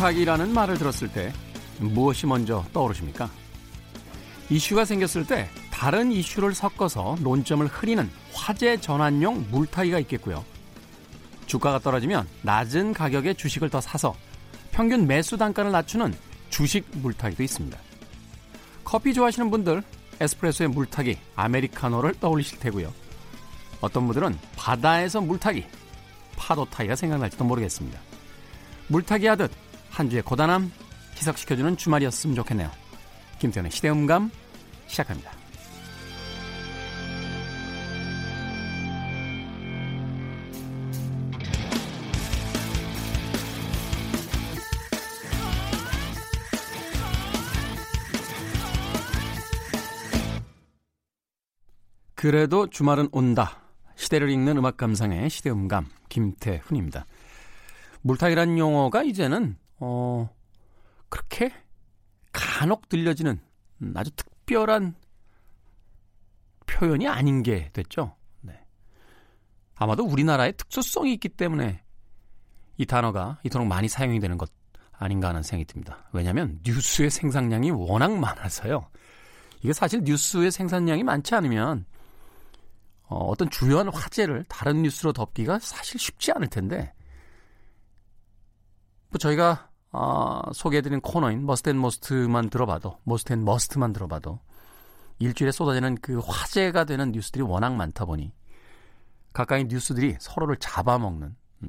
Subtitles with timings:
[0.00, 1.30] 물타기라는 말을 들었을 때
[1.78, 3.30] 무엇이 먼저 떠오르십니까?
[4.48, 10.42] 이슈가 생겼을 때 다른 이슈를 섞어서 논점을 흐리는 화제 전환용 물타기가 있겠고요.
[11.44, 14.16] 주가가 떨어지면 낮은 가격의 주식을 더 사서
[14.72, 16.14] 평균 매수 단가를 낮추는
[16.48, 17.78] 주식 물타기도 있습니다.
[18.84, 19.82] 커피 좋아하시는 분들
[20.18, 22.90] 에스프레소의 물타기, 아메리카노를 떠올리실 테고요.
[23.82, 25.66] 어떤 분들은 바다에서 물타기,
[26.36, 28.00] 파도 타기가 생각날지도 모르겠습니다.
[28.88, 29.50] 물타기 하듯
[30.00, 30.72] 한 주의 고단함
[31.16, 32.70] 희석시켜주는 주말이었으면 좋겠네요.
[33.38, 34.30] 김태현의 시대음감
[34.86, 35.30] 시작합니다.
[52.14, 53.60] 그래도 주말은 온다.
[53.96, 57.04] 시대를 읽는 음악 감상의 시대음감 김태훈입니다.
[58.00, 60.28] 물타기란 용어가 이제는 어
[61.08, 61.52] 그렇게
[62.32, 63.40] 간혹 들려지는
[63.94, 64.94] 아주 특별한
[66.66, 68.14] 표현이 아닌 게 됐죠.
[68.40, 68.64] 네.
[69.74, 71.82] 아마도 우리나라의 특수성이 있기 때문에
[72.76, 74.50] 이 단어가 이토록 많이 사용이 되는 것
[74.92, 76.08] 아닌가 하는 생각이 듭니다.
[76.12, 78.88] 왜냐하면 뉴스의 생산량이 워낙 많아서요.
[79.62, 81.86] 이게 사실 뉴스의 생산량이 많지 않으면
[83.04, 86.92] 어, 어떤 주요한 화제를 다른 뉴스로 덮기가 사실 쉽지 않을 텐데
[89.08, 94.40] 뭐 저희가 어, 소개해드린 코너인 Most and Must만 들어봐도 Most and Must만 들어봐도
[95.18, 98.32] 일주일에 쏟아지는 그 화제가 되는 뉴스들이 워낙 많다 보니
[99.32, 101.68] 각각의 뉴스들이 서로를 잡아먹는 음,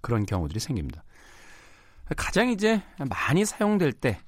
[0.00, 1.04] 그런 경우들이 생깁니다.
[2.16, 4.20] 가장 이제 많이 사용될 때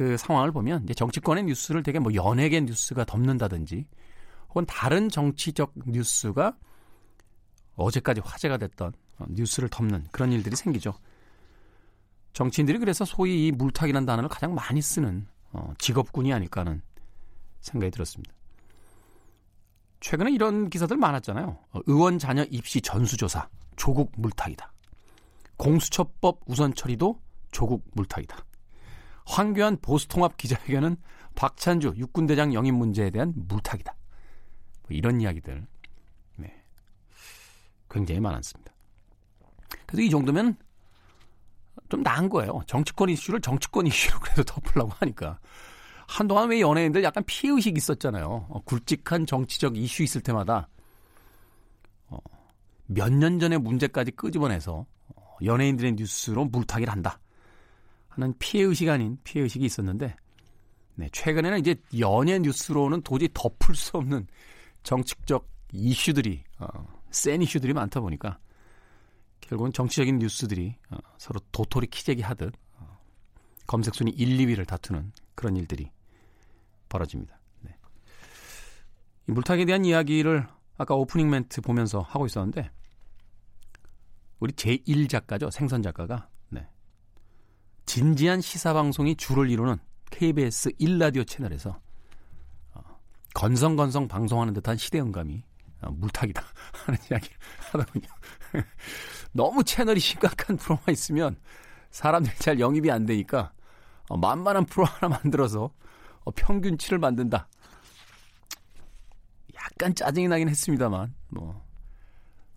[0.00, 3.86] 그 상황을 보면 이제 정치권의 뉴스를 되게 뭐 연예계 뉴스가 덮는다든지
[4.48, 6.56] 혹은 다른 정치적 뉴스가
[7.76, 10.94] 어제까지 화제가 됐던 어, 뉴스를 덮는 그런 일들이 생기죠.
[12.32, 16.82] 정치인들이 그래서 소위 이 물타기라는 단어를 가장 많이 쓰는 어, 직업군이 아닐까 하는
[17.60, 18.32] 생각이 들었습니다.
[20.00, 21.58] 최근에 이런 기사들 많았잖아요.
[21.72, 24.72] 어, 의원 자녀 입시 전수조사 조국 물타기다.
[25.56, 27.20] 공수처법 우선 처리도
[27.50, 28.44] 조국 물타기다.
[29.26, 30.96] 황교안 보수통합 기자회견은
[31.34, 33.94] 박찬주 육군대장 영입 문제에 대한 물타기다.
[34.82, 35.66] 뭐 이런 이야기들
[36.36, 36.64] 네.
[37.90, 38.72] 굉장히 많았습니다.
[39.86, 40.56] 그래서 이 정도면
[41.90, 42.60] 좀 나은 거예요.
[42.66, 45.38] 정치권 이슈를 정치권 이슈로 그래도 덮으려고 하니까.
[46.06, 48.46] 한동안 왜 연예인들 약간 피해의식이 있었잖아요.
[48.48, 50.68] 어, 굵직한 정치적 이슈 있을 때마다
[52.08, 52.18] 어,
[52.86, 57.20] 몇 년 전의 문제까지 끄집어내서 어, 연예인들의 뉴스로 물타기를 한다.
[58.08, 60.16] 하는 피해의식 아닌 피해의식이 있었는데
[60.96, 64.26] 네, 최근에는 이제 연예 뉴스로는 도저히 덮을 수 없는
[64.82, 66.66] 정치적 이슈들이 어,
[67.12, 68.38] 센 이슈들이 많다 보니까
[69.40, 72.98] 결국은 정치적인 뉴스들이 어, 서로 도토리 키재기 하듯 어,
[73.66, 75.90] 검색 순위 1, 2위를 다투는 그런 일들이
[76.88, 77.38] 벌어집니다.
[77.60, 77.76] 네.
[79.28, 80.46] 이 물타기에 대한 이야기를
[80.76, 82.70] 아까 오프닝 멘트 보면서 하고 있었는데
[84.38, 86.66] 우리 제1 작가죠 생선 작가가 네.
[87.86, 89.76] 진지한 시사 방송이 주를 이루는
[90.10, 91.80] KBS 1라디오 채널에서
[93.34, 95.49] 건성건성 방송하는 듯한 시대음감이 어,
[95.88, 96.42] 물타기다
[96.84, 97.36] 하는 이야기를
[97.72, 98.06] 하더군요.
[99.32, 101.36] 너무 채널이 심각한 프로만 있으면
[101.90, 103.52] 사람들이 잘 영입이 안 되니까
[104.08, 105.72] 어, 만만한 프로 하나 만들어서
[106.24, 107.48] 어, 평균치를 만든다.
[109.54, 111.64] 약간 짜증이 나긴 했습니다만 뭐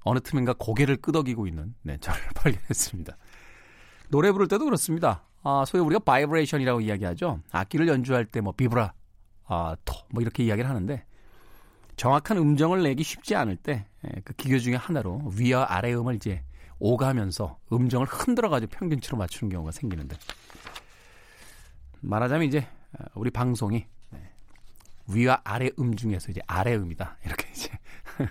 [0.01, 3.17] 어느 틈인가 고개를 끄덕이고 있는 네, 저를 발견했습니다.
[4.09, 5.23] 노래 부를 때도 그렇습니다.
[5.43, 7.41] 아, 소위 우리가 바이브레이션이라고 이야기하죠.
[7.51, 8.93] 악기를 연주할 때 뭐 비브라
[9.45, 11.05] 아, 토, 뭐 이렇게 이야기를 하는데
[11.95, 16.43] 정확한 음정을 내기 쉽지 않을 때그 예, 기교 중에 하나로 위와 아래 음을 이제
[16.79, 20.17] 오가면서 음정을 흔들어가지고 평균치로 맞추는 경우가 생기는데
[22.01, 22.67] 말하자면 이제
[22.99, 24.31] 어, 우리 방송이 네,
[25.07, 27.69] 위와 아래 음 중에서 이제 아래 음이다 이렇게 이제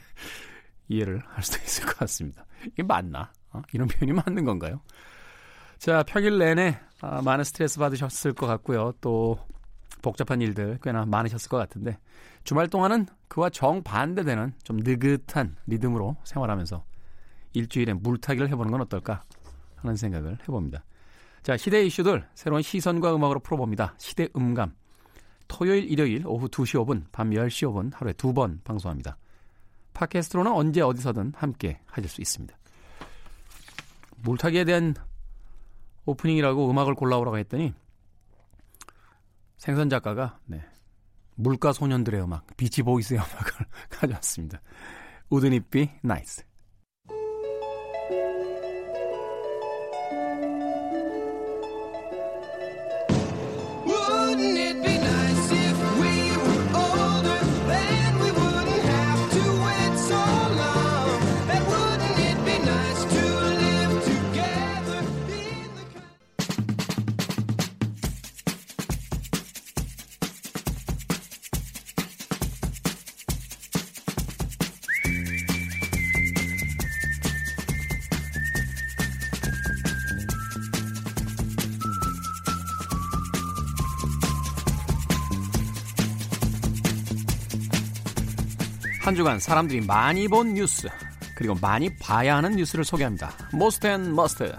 [0.88, 2.44] 이해를 할 수도 있을 것 같습니다.
[2.66, 3.32] 이게 맞나?
[3.50, 3.62] 어?
[3.72, 4.80] 이런 표현이 맞는 건가요?
[5.78, 8.92] 자 평일 내내 아, 많은 스트레스 받으셨을 것 같고요.
[9.00, 9.38] 또
[10.02, 11.98] 복잡한 일들 꽤나 많으셨을 것 같은데
[12.44, 16.84] 주말 동안은 그와 정반대되는 좀 느긋한 리듬으로 생활하면서
[17.54, 19.22] 일주일에 물타기를 해보는 건 어떨까
[19.76, 20.84] 하는 생각을 해봅니다.
[21.42, 23.94] 자, 시대 이슈들 새로운 시선과 음악으로 풀어봅니다.
[23.98, 24.74] 시대 음감.
[25.48, 29.16] 토요일, 일요일 오후 2시 5분, 밤 10시 5분 하루에 두 번 방송합니다.
[29.92, 32.56] 팟캐스트로는 언제 어디서든 함께 하실 수 있습니다.
[34.22, 34.94] 물타기에 대한
[36.06, 37.74] 오프닝이라고 음악을 골라오라고 했더니
[39.62, 40.60] 생선 작가가 네.
[41.36, 44.60] 물가 소년들의 음악, 비치 보이스의 음악을 가져왔습니다.
[45.30, 45.88] 우드니 it be
[89.12, 90.88] 한 주간 사람들이 많이 본 뉴스
[91.36, 93.30] 그리고 많이 봐야 하는 뉴스를 소개합니다.
[93.52, 94.50] Most and Must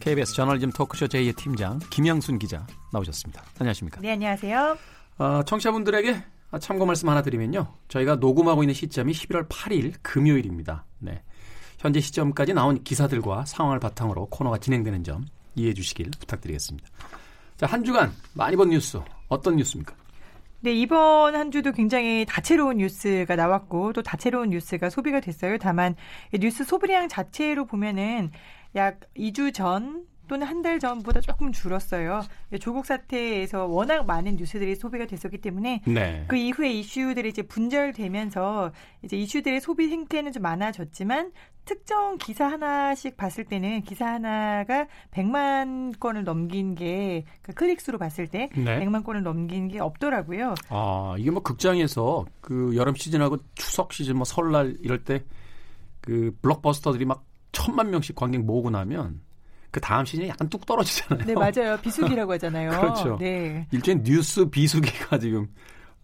[0.00, 3.40] KBS 저널리즘 토크쇼 J의 팀장 김양순 기자 나오셨습니다.
[3.60, 4.00] 안녕하십니까?
[4.00, 4.76] 네, 안녕하세요.
[5.18, 6.24] 어, 청취자분들에게
[6.58, 7.72] 참고 말씀 하나 드리면요.
[7.86, 10.84] 저희가 녹음하고 있는 시점이 11월 8일 금요일입니다.
[10.98, 11.22] 네.
[11.78, 15.24] 현재 시점까지 나온 기사들과 상황을 바탕으로 코너가 진행되는 점
[15.54, 16.88] 이해해 주시길 부탁드리겠습니다.
[17.58, 18.98] 자, 한 주간 많이 본 뉴스
[19.28, 19.94] 어떤 뉴스입니까?
[20.64, 25.58] 네, 이번 한 주도 굉장히 다채로운 뉴스가 나왔고 또 다채로운 뉴스가 소비가 됐어요.
[25.58, 25.96] 다만
[26.32, 28.30] 뉴스 소비량 자체로 보면은
[28.76, 32.22] 약 2주 전 또는 한 달 전보다 조금 줄었어요.
[32.60, 36.24] 조국 사태에서 워낙 많은 뉴스들이 소비가 됐었기 때문에 네.
[36.28, 38.70] 그 이후에 이슈들이 이제 분절되면서
[39.02, 41.32] 이제 이슈들의 소비 행태는 좀 많아졌지만
[41.64, 48.48] 특정 기사 하나씩 봤을 때는 기사 하나가 100만 건을 넘긴 게 그 클릭수로 봤을 때
[48.56, 48.78] 네.
[48.78, 50.54] 100만 건을 넘긴 게 없더라고요.
[50.70, 55.24] 아, 이게 뭐 극장에서 그 여름 시즌하고 추석 시즌 뭐 설날 이럴 때
[56.00, 59.20] 그 블록버스터들이 막 천만 명씩 관객 모으고 나면
[59.72, 61.26] 그 다음 시즌에 약간 뚝 떨어지잖아요.
[61.26, 61.76] 네, 맞아요.
[61.82, 62.70] 비수기라고 하잖아요.
[62.78, 63.16] 그렇죠.
[63.18, 63.66] 네.
[63.72, 65.48] 일종의 뉴스 비수기가 지금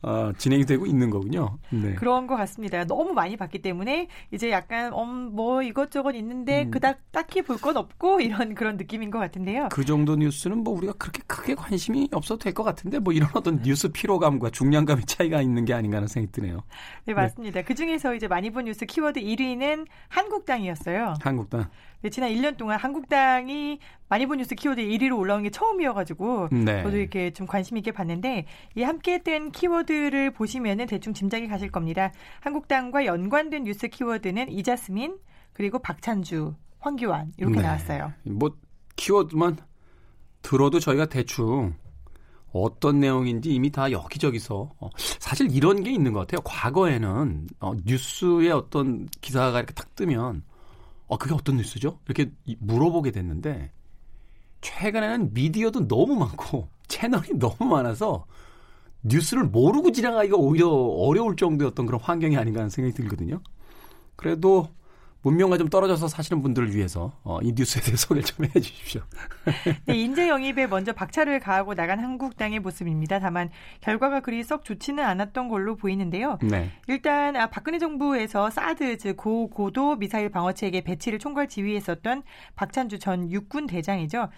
[0.00, 1.59] 어, 진행이 되고 있는 거군요.
[1.70, 1.93] 네.
[1.94, 2.85] 그런 것 같습니다.
[2.85, 6.70] 너무 많이 봤기 때문에 이제 약간 음, 뭐 이것저것 있는데 음.
[6.70, 9.71] 그닥 딱히 볼 건 없고 이런 그런 느낌인 것 같은데요.
[9.73, 13.61] 그 정도 뉴스는 뭐 우리가 그렇게 크게 관심이 없어도 될 것 같은데 뭐 이런 어떤
[13.61, 16.62] 뉴스 피로감과 중량감의 차이가 있는 게 아닌가 하는 생각이 드네요.
[17.05, 17.59] 네 맞습니다.
[17.61, 17.64] 네.
[17.64, 21.14] 그 중에서 이제 많이 본 뉴스 키워드 1위는 한국당이었어요.
[21.21, 21.69] 한국당.
[22.00, 26.83] 네, 지난 1년 동안 한국당이 많이 본 뉴스 키워드 1위로 올라온 게 처음이어가지고 네.
[26.85, 28.47] 저도 이렇게 좀 관심 있게 봤는데
[28.77, 32.12] 이 함께된 키워드를 보시면은 대충 짐작이 가실 겁니다.
[32.41, 35.19] 한국당과 연관된 뉴스 키워드는 이자스민
[35.53, 37.62] 그리고 박찬주, 황교안 이렇게 네.
[37.62, 38.12] 나왔어요.
[38.25, 38.50] 뭐
[38.95, 39.56] 키워드만
[40.43, 41.75] 들어도 저희가 대충
[42.53, 46.41] 어떤 내용인지 이미 다 여기저기서 어, 사실 이런 게 있는 것 같아요.
[46.45, 50.45] 과거에는 어, 뉴스에 어떤 기사가 이렇게 탁 뜨면
[51.08, 51.99] 어, 그게 어떤 뉴스죠?
[52.06, 53.72] 이렇게 물어보게 됐는데,
[54.60, 58.26] 최근에는 미디어도 너무 많고, 채널이 너무 많아서,
[59.02, 63.40] 뉴스를 모르고 지나가기가 오히려 어려울 어떤 그런 환경이 아닌가 하는 생각이 들거든요.
[64.16, 64.69] 그래도
[65.23, 69.03] 문명과 좀 떨어져서 사시는 분들을 위해서 어, 이 뉴스에 대해 소개를 좀 해주십시오.
[69.87, 73.19] 네, 인재 영입에 먼저 박차를 가하고 나간 한국당의 모습입니다.
[73.19, 73.50] 다만
[73.81, 76.38] 결과가 그리 썩 좋지는 않았던 걸로 보이는데요.
[76.43, 76.70] 네.
[76.87, 82.23] 일단 아, 박근혜 정부에서 사드 즉 고고도 미사일 방어 체계 배치를 총괄 지휘했었던
[82.54, 84.28] 박찬주 전 육군 대장이죠.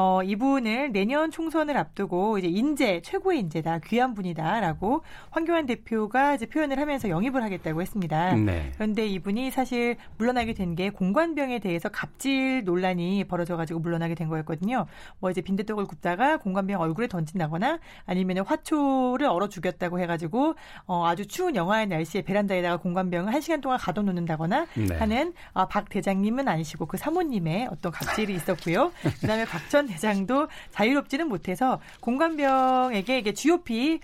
[0.00, 6.78] 어, 이분을 내년 총선을 앞두고 이제 인재 최고의 인재다 귀한 분이다라고 황교안 대표가 이제 표현을
[6.78, 8.34] 하면서 영입을 하겠다고 했습니다.
[8.36, 8.70] 네.
[8.76, 14.86] 그런데 이분이 사실 물러나게 된 게 공관병에 대해서 갑질 논란이 벌어져가지고 물러나게 된 거였거든요.
[15.18, 20.54] 뭐 이제 빈대떡을 굽다가 공관병 얼굴에 던진다거나 아니면 화초를 얼어 죽였다고 해가지고
[20.86, 24.96] 어, 아주 추운 영하의 날씨에 베란다에다가 공관병을 한 시간 동안 가둬놓는다거나 네.
[24.96, 28.92] 하는 아, 박 대장님은 아니시고 그 사모님의 어떤 갑질이 있었고요.
[29.20, 34.00] 그다음에 박전 대장도 자유롭지는 못해서 공관병에게 이게 GOP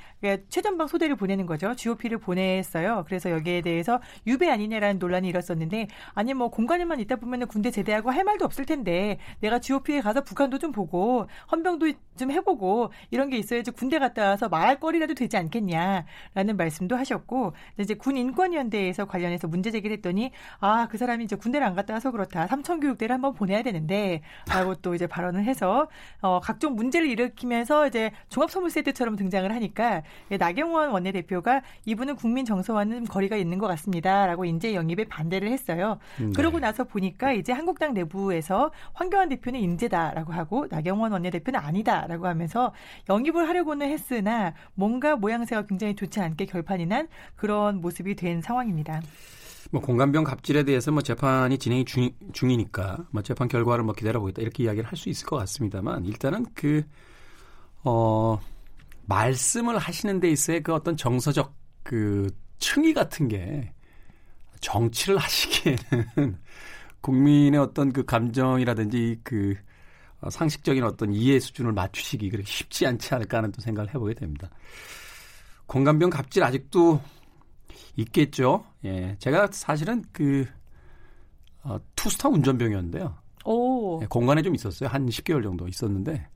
[0.49, 1.75] 최전방 소대를 보내는 거죠.
[1.75, 3.05] GOP를 보냈어요.
[3.07, 8.25] 그래서 여기에 대해서 유배 아니냐라는 논란이 일었었는데 아니 뭐 공간에만 있다 보면은 군대 제대하고 할
[8.25, 13.71] 말도 없을 텐데 내가 GOP에 가서 북한도 좀 보고 헌병도 좀 해보고 이런 게 있어야지
[13.73, 20.31] 군대 갔다 와서 말거리라도 되지 않겠냐라는 말씀도 하셨고 이제 군 인권위원회에서 관련해서 문제 제기를 했더니
[20.61, 24.95] 아 그 사람이 이제 군대를 안 갔다 와서 그렇다 삼천 교육대를 한번 보내야 되는데라고 또
[24.95, 25.74] 이제 발언을 해서
[26.21, 30.03] 어 각종 문제를 일으키면서 이제 종합 선물 세트처럼 등장을 하니까
[30.39, 35.99] 나경원 원내대표가 이분은 국민 정서와는 거리가 있는 것 같습니다라고 인재 영입에 반대를 했어요.
[36.19, 36.31] 네.
[36.35, 42.73] 그러고 나서 보니까 이제 한국당 내부에서 황교안 대표는 인재다라고 하고 나경원 원내대표는 아니다라고 하면서
[43.09, 49.01] 영입을 하려고는 했으나 뭔가 모양새가 굉장히 좋지 않게 결판이 난 그런 모습이 된 상황입니다.
[49.75, 54.65] 뭐 공감병 갑질에 대해서 뭐 재판이 진행이 중, 중이니까 뭐 재판 결과를 뭐 기다려보겠다 이렇게
[54.65, 56.85] 이야기를 할 수 있을 것 같습니다만 일단은 그
[57.85, 58.41] 어
[59.07, 63.73] 말씀을 하시는 데 있어의 그 어떤 정서적 그 층위 같은 게
[64.61, 66.39] 정치를 하시기에는
[67.03, 69.55] 국민의 어떤 그 감정이라든지 그
[70.21, 74.49] 어, 상식적인 어떤 이해 수준을 맞추시기 그렇게 쉽지 않지 않을까 하는 또 생각을 해보게 됩니다.
[75.67, 77.03] 공감병 갑질 아직도
[77.97, 78.65] 있겠죠.
[78.85, 79.17] 예.
[79.19, 80.47] 제가 사실은 그,
[81.63, 83.17] 어, 투스타 운전병이었는데요.
[83.45, 84.01] 오.
[84.03, 84.89] 예, 공간에 좀 있었어요.
[84.89, 86.29] 한 10개월 정도 있었는데,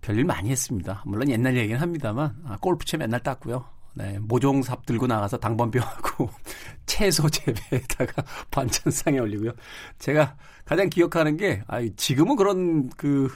[0.00, 1.02] 별일 많이 했습니다.
[1.06, 3.64] 물론 옛날 얘기는 합니다만 아, 골프채 맨날 땄고요.
[3.94, 6.30] 네, 모종삽 들고 나가서 당번병하고
[6.86, 9.52] 채소 재배에다가 반찬상에 올리고요.
[9.98, 13.28] 제가 가장 기억하는 게 아, 지금은 그런 그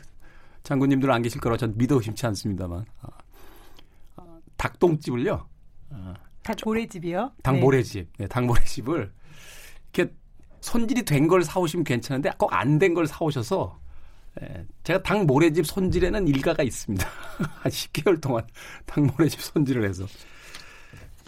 [0.62, 3.08] 장군님들 안 계실 거라 전 믿어 의심치 않습니다만 아,
[4.16, 5.48] 아, 닭똥집을요.
[5.90, 7.32] 아, 닭모래집이요?
[7.42, 8.08] 닭모래집.
[8.18, 9.12] 네, 닭모래집을
[9.92, 10.12] 이렇게
[10.60, 13.78] 손질이 된 걸 사오시면 괜찮은데 꼭 안 된 걸 사오셔서
[14.42, 17.06] 예, 제가 닭모래집 손질에는 일가가 있습니다.
[17.60, 18.46] 한 10개월 동안
[18.86, 20.06] 닭모래집 손질을 해서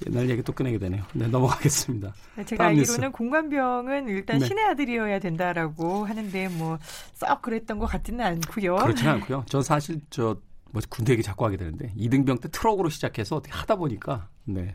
[0.07, 1.05] 옛날 얘기 또 꺼내게 되네요.
[1.13, 2.13] 네, 넘어가겠습니다.
[2.37, 4.47] 네, 제가 알기로는 공관병은 일단 네.
[4.47, 6.79] 신의 아들이어야 된다라고 하는데 뭐
[7.13, 8.77] 썩 그랬던 것 같지는 않고요.
[8.77, 9.45] 그렇지는 않고요.
[9.49, 10.37] 저 사실 저
[10.73, 14.75] 뭐 군대 얘기 자꾸 하게 되는데 이등병 때 트럭으로 시작해서 어떻게 하다 보니까 네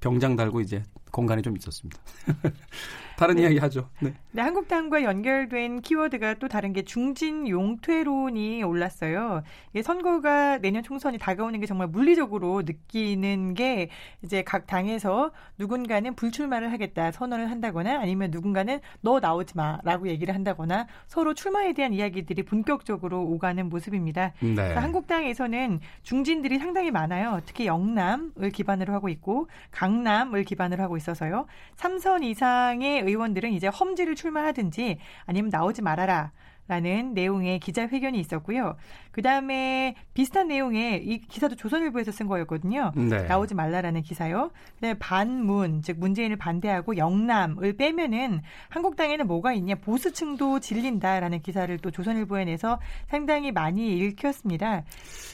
[0.00, 2.00] 병장 달고 이제 공간이 좀 있었습니다.
[3.20, 3.42] 다른 네.
[3.42, 3.90] 이야기 하죠.
[4.00, 4.14] 네.
[4.32, 4.40] 네.
[4.40, 9.42] 한국당과 연결된 키워드가 또 다른 게 중진 용퇴론이 올랐어요.
[9.74, 13.90] 이게 선거가 내년 총선이 다가오는 게 정말 물리적으로 느끼는 게
[14.24, 20.86] 이제 각 당에서 누군가는 불출마를 하겠다 선언을 한다거나 아니면 누군가는 너 나오지 마라고 얘기를 한다거나
[21.06, 24.32] 서로 출마에 대한 이야기들이 본격적으로 오가는 모습입니다.
[24.40, 24.72] 네.
[24.72, 27.42] 한국당에서는 중진들이 상당히 많아요.
[27.44, 31.46] 특히 영남을 기반으로 하고 있고 강남을 기반으로 하고 있어서요.
[31.76, 36.32] 3선 이상의 의원들은 이제 험지를 출마하든지 아니면 나오지 말아라.
[36.70, 38.76] 라는 내용의 기자회견이 있었고요.
[39.10, 42.92] 그 다음에 비슷한 내용의 이 기사도 조선일보에서 쓴 거였거든요.
[42.94, 43.24] 네.
[43.24, 44.52] 나오지 말라라는 기사요.
[44.76, 52.44] 그다음에 반문, 즉 문재인을 반대하고 영남을 빼면은 한국당에는 뭐가 있냐 보수층도 질린다라는 기사를 또 조선일보에
[52.44, 52.78] 내서
[53.08, 54.84] 상당히 많이 읽혔습니다.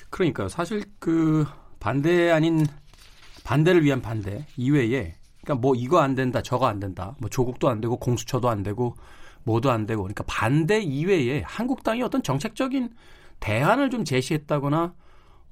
[0.09, 1.45] 그러니까 사실 그
[1.79, 2.65] 반대 아닌
[3.45, 5.13] 반대를 위한 반대 이외에
[5.47, 7.15] 그러니까 뭐 이거 안 된다, 저거 안 된다.
[7.21, 8.97] 뭐 조국도 안 되고 공수처도 안 되고
[9.45, 12.91] 뭐도 안 되고 그러니까 반대 이외에 한국당이 어떤 정책적인
[13.39, 14.95] 대안을 좀 제시했다거나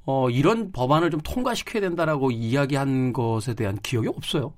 [0.07, 4.53] 어 이런 법안을 좀 통과시켜야 된다라고 이야기한 것에 대한 기억이 없어요.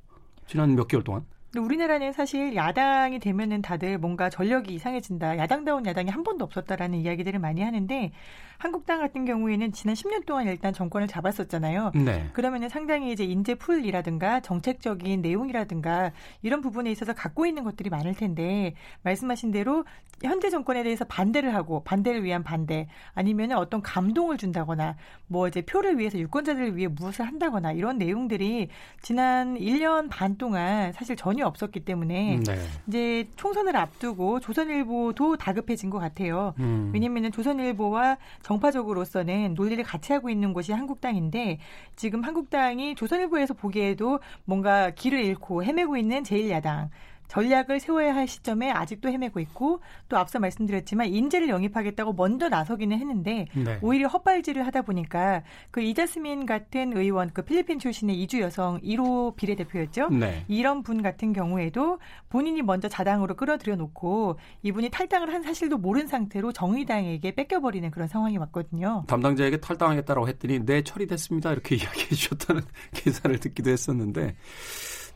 [0.47, 1.26] 지난 몇 개월 동안.
[1.57, 5.38] 우리나라는 사실 야당이 되면은 다들 뭔가 전력이 이상해진다.
[5.38, 8.12] 야당다운 야당이 한 번도 없었다라는 이야기들을 많이 하는데
[8.59, 11.93] 한국당 같은 경우에는 지난 10년 동안 일단 정권을 잡았었잖아요.
[11.95, 12.31] 네.
[12.33, 16.12] 그러면은 상당히 이제 인재 풀이라든가 정책적인 내용이라든가
[16.43, 19.85] 이런 부분에 있어서 갖고 있는 것들이 많을 텐데 말씀하신 대로
[20.23, 25.99] 현재 정권에 대해서 반대를 하고 반대를 위한 반대 아니면 어떤 감동을 준다거나 뭐 이제 표를
[25.99, 28.69] 위해서 유권자들을 위해 무엇을 한다거나 이런 내용들이
[29.03, 32.59] 지난 1년 반 동안 사실 전혀 없었기 때문에 네.
[32.87, 36.55] 이제 총선을 앞두고 조선일보도 다급해진 것 같아요.
[36.59, 36.90] 음.
[36.93, 41.59] 왜냐면은 조선일보와 정파적으로서는 논리를 같이 하고 있는 곳이 한국당인데
[41.95, 46.88] 지금 한국당이 조선일보에서 보기에도 뭔가 길을 잃고 헤매고 있는 제1야당
[47.28, 53.47] 전략을 세워야 할 시점에 아직도 헤매고 있고 또 앞서 말씀드렸지만 인재를 영입하겠다고 먼저 나서기는 했는데
[53.54, 53.78] 네.
[53.83, 60.11] 오히려 헛발질을 하다 보니까 그 이자스민 같은 의원 그 필리핀 출신의 이주 여성 1호 비례대표였죠.
[60.11, 60.45] 네.
[60.49, 66.52] 이런 분 같은 경우에도 본인이 먼저 자당으로 끌어들여 놓고 이분이 탈당을 한 사실도 모른 상태로
[66.52, 69.04] 정의당에게 뺏겨버리는 그런 상황이 왔거든요.
[69.06, 72.62] 담당자에게 탈당하겠다라고 했더니 네 처리됐습니다 이렇게 이야기해 주셨다는
[72.95, 74.37] 기사를 듣기도 했었는데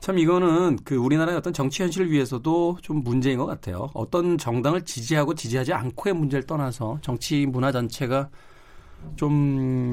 [0.00, 3.90] 참 이거는 그 우리나라의 어떤 정치 현실을 위해서도 좀 문제인 것 같아요.
[3.92, 8.30] 어떤 정당을 지지하고 지지하지 않고의 문제를 떠나서 정치 문화 전체가
[9.16, 9.92] 좀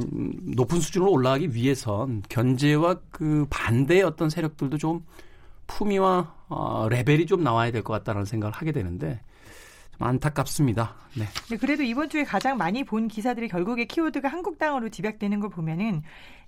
[0.56, 5.06] 높은 수준으로 올라가기 위해선 견제와 그 반대의 어떤 세력들도 좀
[5.68, 9.20] 품위와 어, 레벨이 좀 나와야 될 것 같다는 생각을 하게 되는데
[10.00, 10.96] 안타깝습니다.
[11.18, 11.26] 네.
[11.50, 11.58] 네.
[11.58, 16.04] 그래도 이번 주에 가장 많이 본 기사들이 결국에 키워드가 한국당으로 집약되는 걸 보면은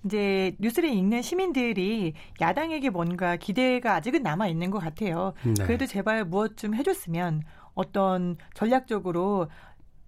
[0.05, 5.33] 이제 뉴스를 읽는 시민들이 야당에게 뭔가 기대가 아직은 남아 있는 것 같아요.
[5.43, 5.53] 네.
[5.65, 9.49] 그래도 제발 무엇 좀 해줬으면 어떤 전략적으로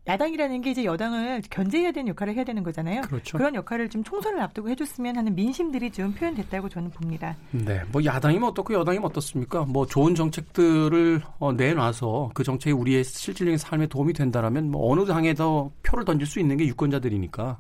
[0.08, 3.02] 야당이라는 게 이제 여당을 견제해야 되는 역할을 해야 되는 거잖아요.
[3.02, 3.38] 그렇죠.
[3.38, 7.38] 그런 역할을 좀 총선을 앞두고 해줬으면 하는 민심들이 좀 표현됐다고 저는 봅니다.
[7.52, 9.64] 네, 뭐 야당이면 어떻고 여당이면 어떻습니까?
[9.66, 15.72] 뭐 좋은 정책들을 어, 내놔서 그 정책이 우리의 실질적인 삶에 도움이 된다라면 뭐 어느 당에서
[15.84, 17.60] 표를 던질 수 있는 게 유권자들이니까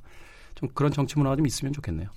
[0.55, 2.09] 좀 그런 정치 문화가 좀 있으면 좋겠네요.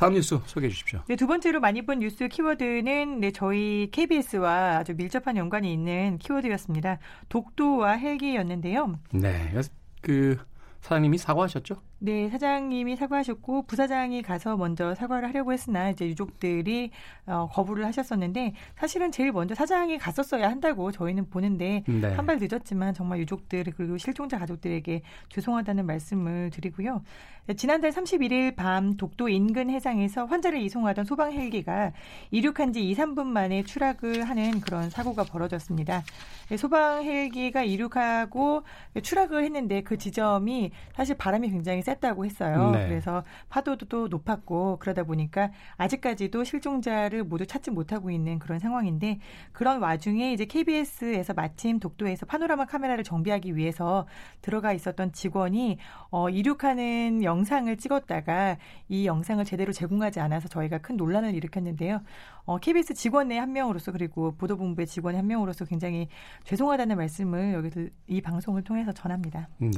[0.00, 1.02] 다음 뉴스 소개해 주십시오.
[1.08, 6.98] 네, 두 번째로 많이 본 뉴스 키워드는 네, 저희 KBS와 아주 밀접한 연관이 있는 키워드였습니다.
[7.28, 8.94] 독도와 헬기였는데요.
[9.12, 9.52] 네,
[10.00, 10.38] 그
[10.80, 11.82] 사장님이 사과하셨죠?
[12.02, 16.90] 네, 사장님이 사과하셨고 부사장이 가서 먼저 사과를 하려고 했으나 이제 유족들이
[17.26, 22.14] 어, 거부를 하셨었는데 사실은 제일 먼저 사장이 갔었어야 한다고 저희는 보는데 네.
[22.14, 27.02] 한발 늦었지만 정말 유족들 그리고 실종자 가족들에게 죄송하다는 말씀을 드리고요.
[27.56, 31.92] 지난달 31일 밤 독도 인근 해상에서 환자를 이송하던 소방 헬기가
[32.30, 36.02] 이륙한 지 2, 3분 만에 추락을 하는 그런 사고가 벌어졌습니다.
[36.56, 38.62] 소방 헬기가 이륙하고
[39.02, 42.70] 추락을 했는데 그 지점이 사실 바람이 굉장히 셌다고 했어요.
[42.72, 42.88] 네.
[42.88, 49.18] 그래서 파도도 또 높았고 그러다 보니까 아직까지도 실종자를 모두 찾지 못하고 있는 그런 상황인데
[49.52, 54.06] 그런 와중에 이제 KBS에서 마침 독도에서 파노라마 카메라를 정비하기 위해서
[54.42, 55.78] 들어가 있었던 직원이
[56.10, 58.56] 어, 이륙하는 영상을 찍었다가
[58.88, 62.02] 이 영상을 제대로 제공하지 않아서 저희가 큰 논란을 일으켰는데요.
[62.44, 66.08] 어, KBS 직원의 한 명으로서 그리고 보도본부의 직원의 한 명으로서 굉장히
[66.44, 69.48] 죄송하다는 말씀을 여기서 이 방송을 통해서 전합니다.
[69.58, 69.70] 네.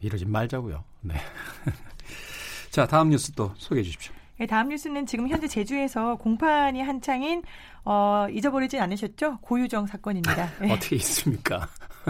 [0.00, 0.84] 이러지 말자고요.
[1.02, 1.14] 네.
[2.70, 4.12] 자, 다음 뉴스 또 소개해 주십시오.
[4.38, 7.42] 네, 다음 뉴스는 지금 현재 제주에서 공판이 한창인
[7.84, 9.38] 어, 잊어버리지 않으셨죠?
[9.42, 10.50] 고유정 사건입니다.
[10.60, 10.72] 네.
[10.72, 11.68] 어떻게 있습니까?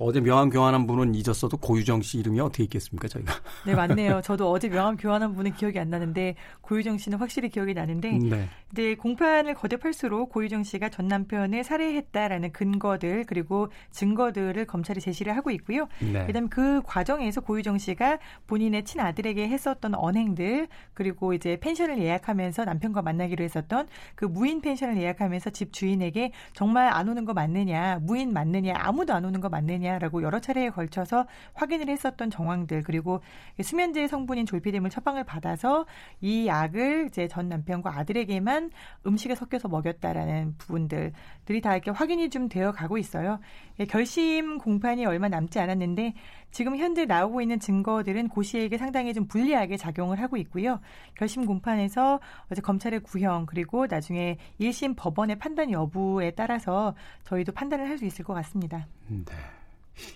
[0.00, 3.32] 어제 명함 교환한 분은 잊었어도 고유정 씨 이름이 어떻게 있겠습니까, 저희가?
[3.64, 4.20] 네, 맞네요.
[4.22, 8.48] 저도 어제 명함 교환한 분은 기억이 안 나는데 고유정 씨는 확실히 기억이 나는데 네.
[8.72, 15.86] 이제 공판을 거듭할수록 고유정 씨가 전 남편을 살해했다라는 근거들 그리고 증거들을 검찰이 제시를 하고 있고요.
[16.00, 16.26] 네.
[16.26, 23.44] 그다음 그 과정에서 고유정 씨가 본인의 친아들에게 했었던 언행들 그리고 이제 펜션을 예약하면서 남편과 만나기로
[23.44, 29.14] 했었던 그 무인 펜션을 예약하면서 집 주인에게 정말 안 오는 거 맞느냐, 무인 맞느냐, 아무도
[29.14, 33.20] 안 오는 거 맞느냐 되느냐라고 여러 차례에 걸쳐서 확인을 했었던 정황들 그리고
[33.60, 35.86] 수면제 성분인 졸피뎀을 처방을 받아서
[36.20, 38.70] 이 약을 이제 전 남편과 아들에게만
[39.06, 43.38] 음식에 섞여서 먹였다라는 부분들들이 다 이렇게 확인이 좀 되어 가고 있어요.
[43.78, 46.14] 예, 결심 공판이 얼마 남지 않았는데
[46.50, 50.80] 지금 현재 나오고 있는 증거들은 고 씨에게 상당히 좀 불리하게 작용을 하고 있고요.
[51.14, 57.96] 결심 공판에서 어제 검찰의 구형 그리고 나중에 1심 법원의 판단 여부에 따라서 저희도 판단을 할
[57.96, 58.86] 수 있을 것 같습니다.
[59.08, 59.24] 네.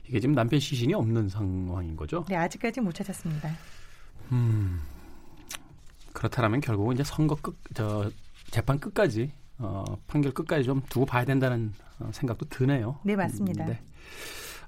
[0.07, 2.25] 이게 지금 남편 시신이 없는 상황인 거죠?
[2.29, 3.51] 네, 아직까지 못 찾았습니다.
[4.33, 4.81] 음,
[6.13, 8.11] 그렇다면 결국은 이제 선거 끝, 저
[8.51, 12.99] 재판 끝까지 어, 판결 끝까지 좀 두고 봐야 된다는 어, 생각도 드네요.
[13.05, 13.65] 네, 맞습니다.
[13.65, 13.81] 음, 네.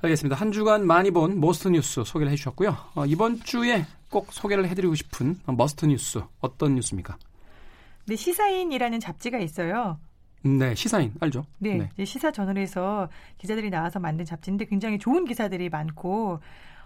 [0.03, 0.37] 알겠습니다.
[0.37, 2.77] 한 주간 많이 본 most 뉴스 소개를 해주셨고요.
[2.95, 7.17] 어, 이번 주에 꼭 소개를 해드리고 싶은 must 뉴스 어떤 뉴스입니까?
[8.07, 9.99] 네, 시사인이라는 잡지가 있어요.
[10.43, 11.45] 네, 시사인 알죠?
[11.59, 12.05] 네, 네.
[12.05, 16.41] 시사 저널에서 기자들이 나와서 만든 잡지인데 굉장히 좋은 기사들이 많고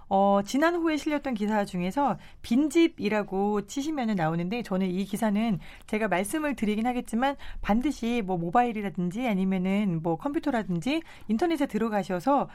[0.08, 6.86] 어, 지난 후에 실렸던 기사 중에서 빈집이라고 치시면은 나오는데 저는 이 기사는 제가 말씀을 드리긴
[6.86, 12.48] 하겠지만 반드시 뭐 모바일이라든지 아니면은 뭐 컴퓨터라든지 인터넷에 들어가셔서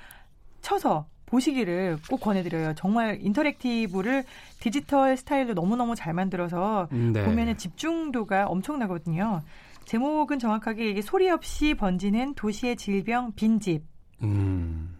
[0.61, 2.73] 쳐서 보시기를 꼭 권해드려요.
[2.75, 4.23] 정말 인터랙티브를
[4.59, 7.23] 디지털 스타일로 너무너무 잘 만들어서 네.
[7.23, 9.41] 보면은 집중도가 엄청나거든요.
[9.85, 13.83] 제목은 정확하게 이게 소리 없이 번지는 도시의 질병 빈집.
[14.23, 14.97] 음.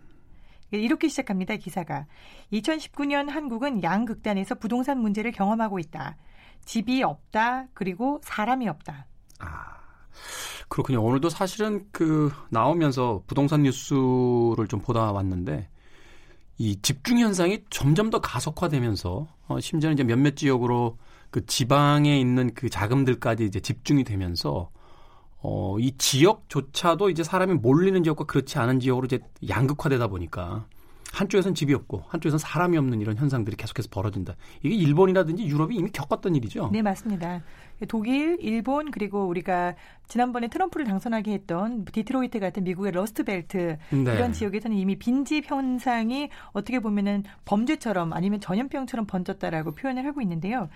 [0.72, 2.06] 이렇게 시작합니다, 기사가.
[2.54, 6.18] 2019년 한국은 양극단에서 부동산 문제를 경험하고 있다.
[6.66, 9.06] 집이 없다, 그리고 사람이 없다.
[9.40, 9.78] 아,
[10.70, 11.04] 그렇군요.
[11.04, 15.70] 오늘도 사실은 그 나오면서 부동산 뉴스를 좀 보다 왔는데
[16.58, 20.98] 이 집중 현상이 점점 더 가속화되면서 어, 심지어는 이제 몇몇 지역으로
[21.32, 24.70] 그 지방에 있는 그 자금들까지 이제 집중이 되면서
[25.42, 30.66] 어, 이 지역조차도 이제 사람이 몰리는 지역과 그렇지 않은 지역으로 이제 양극화되다 보니까
[31.12, 34.36] 한쪽에선 집이 없고 한쪽에선 사람이 없는 이런 현상들이 계속해서 벌어진다.
[34.64, 36.70] 이게 일본이라든지 유럽이 이미 겪었던 일이죠.
[36.72, 37.42] 네, 맞습니다.
[37.88, 39.76] 독일, 일본 그리고 우리가
[40.08, 44.14] 지난번에 트럼프를 당선하게 했던 디트로이트 같은 미국의 Rust Belt 네.
[44.14, 50.70] 이런 지역에서는 이미 빈집 현상이 어떻게 보면은 범죄처럼 아니면 전염병처럼 번졌다라고 표현을 하고 있는데요.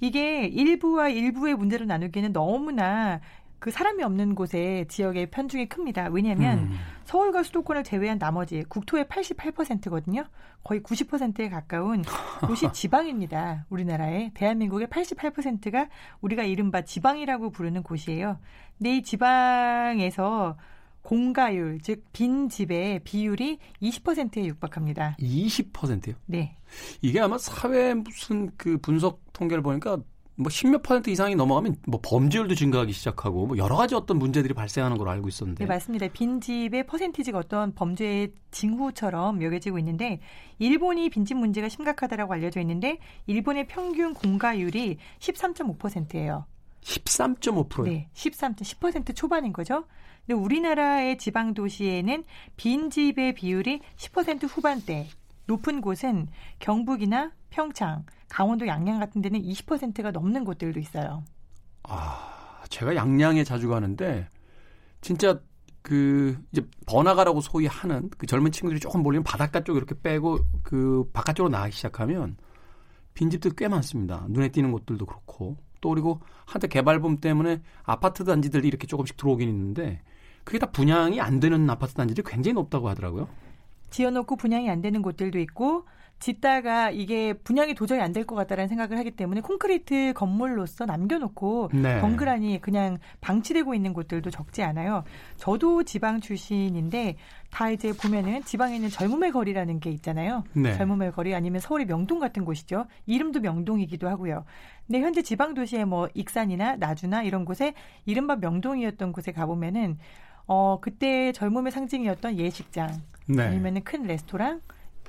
[0.00, 3.20] 이게 일부와 일부의 문제로 나누기에는 너무나
[3.58, 6.08] 그 사람이 없는 곳에 지역의 편중이 큽니다.
[6.10, 6.76] 왜냐하면 음.
[7.04, 10.24] 서울과 수도권을 제외한 나머지 국토의 88%거든요.
[10.62, 12.02] 거의 90%에 가까운
[12.46, 13.64] 곳이 지방입니다.
[13.70, 15.88] 우리나라에 대한민국의 88%가
[16.20, 18.38] 우리가 이른바 지방이라고 부르는 곳이에요.
[18.76, 20.56] 근데 이 지방에서
[21.06, 25.16] 공가율, 즉 빈 집의 비율이 20%에 육박합니다.
[25.20, 26.14] 20%요?
[26.26, 26.56] 네.
[27.00, 29.98] 이게 아마 사회 무슨 그 분석 통계를 보니까
[30.34, 34.98] 뭐 십몇 퍼센트 이상이 넘어가면 뭐 범죄율도 증가하기 시작하고 뭐 여러 가지 어떤 문제들이 발생하는
[34.98, 35.64] 걸로 알고 있었는데.
[35.64, 36.08] 네, 맞습니다.
[36.08, 40.18] 빈집의 퍼센티지가 어떤 범죄의 징후처럼 여겨지고 있는데
[40.58, 46.46] 일본이 빈집 문제가 심각하다라고 알려져 있는데 일본의 평균 공가율이 13.5%예요.
[46.82, 47.84] 13.5%요?
[47.84, 48.56] 네, 13.
[48.56, 49.84] 10% 초반인 거죠.
[50.26, 52.24] 근데 우리나라의 지방 도시에는
[52.56, 55.06] 빈집의 비율이 10% 후반대.
[55.46, 56.26] 높은 곳은
[56.58, 61.22] 경북이나 평창, 강원도 양양 같은 데는 20%가 넘는 곳들도 있어요.
[61.84, 64.28] 아, 제가 양양에 자주 가는데
[65.00, 65.40] 진짜
[65.82, 71.08] 그 이제 번화가라고 소위 하는 그 젊은 친구들이 조금 몰리면 바닷가 쪽 이렇게 빼고 그
[71.12, 72.36] 바깥쪽으로 나가기 시작하면
[73.14, 74.26] 빈집들 꽤 많습니다.
[74.28, 80.02] 눈에 띄는 곳들도 그렇고 또 그리고 한때 개발붐 때문에 아파트 단지들이 이렇게 조금씩 들어오긴 있는데
[80.46, 83.26] 그게 다 분양이 안 되는 아파트 단지들이 굉장히 높다고 하더라고요.
[83.90, 85.86] 지어놓고 분양이 안 되는 곳들도 있고
[86.18, 92.00] 짓다가 이게 분양이 도저히 안 될 것 같다라는 생각을 하기 때문에 콘크리트 건물로서 남겨놓고 네.
[92.00, 95.02] 덩그라니 그냥 방치되고 있는 곳들도 적지 않아요.
[95.36, 97.16] 저도 지방 출신인데
[97.50, 100.44] 다 이제 보면은 지방에 있는 젊음의 거리라는 게 있잖아요.
[100.54, 100.74] 네.
[100.76, 102.86] 젊음의 거리 아니면 서울의 명동 같은 곳이죠.
[103.04, 104.44] 이름도 명동이기도 하고요.
[104.86, 107.74] 근데 현재 지방 도시에 뭐 익산이나 나주나 이런 곳에
[108.06, 109.98] 이른바 명동이었던 곳에 가보면은
[110.46, 113.42] 어 그때 젊음의 상징이었던 예식장 네.
[113.42, 114.60] 아니면은 큰 레스토랑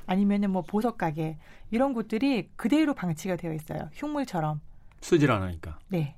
[0.08, 1.38] 아니면은 뭐 보석 가게
[1.70, 3.90] 이런 곳들이 그대로 방치가 되어 있어요.
[3.94, 4.62] 흉물처럼.
[5.02, 5.78] 쓰질 않으니까.
[5.90, 6.16] 네.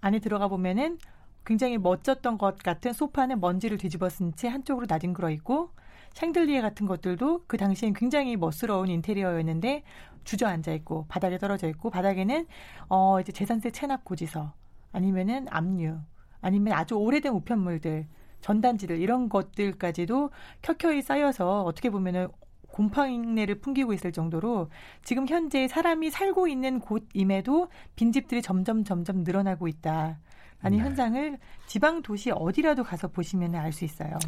[0.00, 0.98] 안에 들어가 보면은
[1.44, 5.70] 굉장히 멋졌던 것 같은 소파는 먼지를 뒤집어 쓴 채 한쪽으로 나뒹굴어 있고
[6.14, 9.82] 샹들리에 같은 것들도 그 당시엔 굉장히 멋스러운 인테리어였는데
[10.24, 12.46] 주저앉아 있고 바닥에 떨어져 있고 바닥에는
[12.88, 14.52] 어 이제 재산세 체납 고지서
[14.92, 15.98] 아니면은 압류
[16.42, 18.06] 아니면 아주 오래된 우편물들
[18.42, 22.28] 전단지들 이런 것들까지도 켜켜이 쌓여서 어떻게 보면은
[22.68, 24.70] 곰팡이를 풍기고 있을 정도로
[25.04, 30.18] 지금 현재 사람이 살고 있는 곳임에도 빈집들이 점점 점점 늘어나고 있다.
[30.62, 30.84] 아니 네.
[30.84, 34.18] 현상을 지방 도시 어디라도 가서 보시면 알 수 있어요.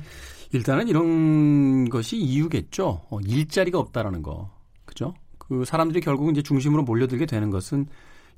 [0.52, 3.06] 일단은 이런 것이 이유겠죠.
[3.08, 4.50] 어, 일자리가 없다라는 거.
[4.84, 5.14] 그죠?
[5.38, 7.86] 그 사람들이 결국 이제 중심으로 몰려들게 되는 것은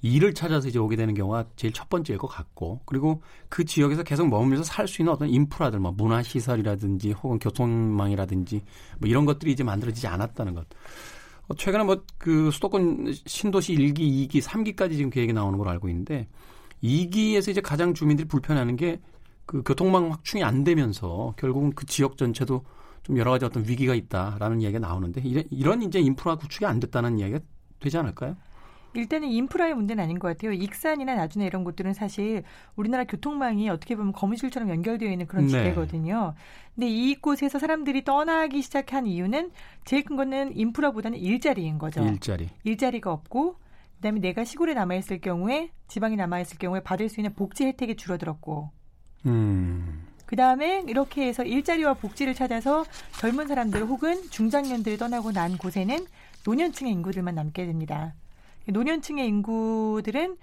[0.03, 4.29] 일을 찾아서 이제 오게 되는 경우가 제일 첫 번째일 것 같고 그리고 그 지역에서 계속
[4.29, 8.63] 머물면서 살 수 있는 어떤 인프라들 뭐 문화 시설이라든지 혹은 교통망이라든지
[8.99, 10.67] 뭐 이런 것들이 이제 만들어지지 않았다는 것.
[11.49, 16.29] 어, 최근에 뭐 그 수도권 신도시 1기, 2기, 3기까지 지금 계획이 나오는 걸로 알고 있는데
[16.83, 19.01] 2기에서 이제 가장 주민들이 불편해하는 게
[19.47, 22.65] 그 교통망 확충이 안 되면서 결국은 그 지역 전체도
[23.05, 27.39] 좀 여러 가지 어떤 위기가 있다라는 이야기가 나오는데 이런 이제 인프라 구축이 안 됐다는 이야기가
[27.79, 28.37] 되지 않을까요?
[29.01, 30.53] 일단은 인프라의 문제는 아닌 것 같아요.
[30.53, 32.43] 익산이나 나주나 이런 곳들은 사실
[32.77, 35.51] 우리나라 교통망이 어떻게 보면 거무실처럼 연결되어 있는 그런 네.
[35.51, 36.35] 지대거든요.
[36.75, 39.51] 근데 이곳에서 사람들이 떠나기 시작한 이유는
[39.85, 42.03] 제일 큰 거는 인프라보다는 일자리인 거죠.
[42.03, 42.49] 일자리.
[42.65, 43.57] 일자리가 없고
[43.97, 47.97] 그다음에 내가 시골에 남아 있을 경우에 지방에 남아 있을 경우에 받을 수 있는 복지 혜택이
[47.97, 48.71] 줄어들었고.
[49.27, 50.07] 음.
[50.27, 52.85] 그 다음에 이렇게 해서 일자리와 복지를 찾아서
[53.19, 56.05] 젊은 사람들 혹은 중장년들이 떠나고 난 곳에는
[56.45, 58.15] 노년층의 인구들만 남게 됩니다.
[58.67, 60.37] 노년층의 인구들은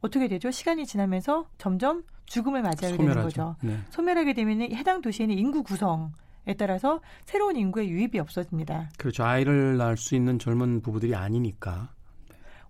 [0.00, 0.50] 어떻게 되죠?
[0.50, 3.14] 시간이 지나면서 점점 죽음을 맞이하게 소멸하죠.
[3.14, 3.56] 되는 거죠.
[3.62, 3.78] 네.
[3.90, 6.12] 소멸하게 되면 해당 도시에는 인구 구성
[6.46, 8.88] 에 따라서 새로운 인구의 유입이 없어집니다.
[8.96, 9.24] 그렇죠.
[9.24, 11.90] 아이를 낳을 수 있는 젊은 부부들이 아니니까.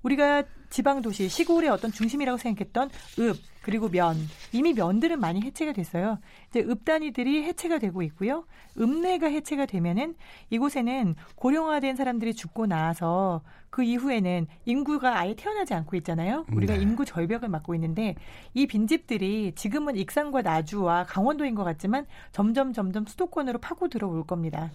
[0.03, 4.17] 우리가 지방 도시 시골의 어떤 중심이라고 생각했던 읍 그리고 면
[4.53, 6.19] 이미 면들은 많이 해체가 됐어요.
[6.49, 8.47] 이제 읍 단위들이 해체가 되고 있고요.
[8.79, 10.15] 읍내가 해체가 되면은
[10.49, 16.47] 이곳에는 고령화된 사람들이 죽고 나서 그 이후에는 인구가 아예 태어나지 않고 있잖아요.
[16.53, 16.83] 우리가 네.
[16.83, 18.15] 인구 절벽을 맞고 있는데
[18.55, 24.71] 이 빈집들이 지금은 익산과 나주와 강원도인 것 같지만 점점 점점 수도권으로 파고 들어올 겁니다.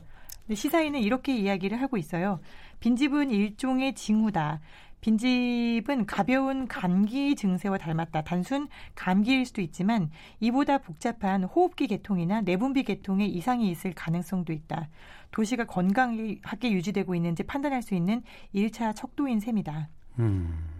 [0.53, 2.39] 시사인은 이렇게 이야기를 하고 있어요.
[2.79, 4.59] 빈집은 일종의 징후다.
[5.05, 8.23] 빈집은 가벼운 감기 증세와 닮았다.
[8.23, 14.89] 단순 감기일 수도 있지만 이보다 복잡한 호흡기 계통이나 내분비 계통에 이상이 있을 가능성도 있다.
[15.29, 18.23] 도시가 건강하게 유지되고 있는지 판단할 수 있는
[18.55, 19.89] 1차 척도인 셈이다.
[20.17, 20.74] 음.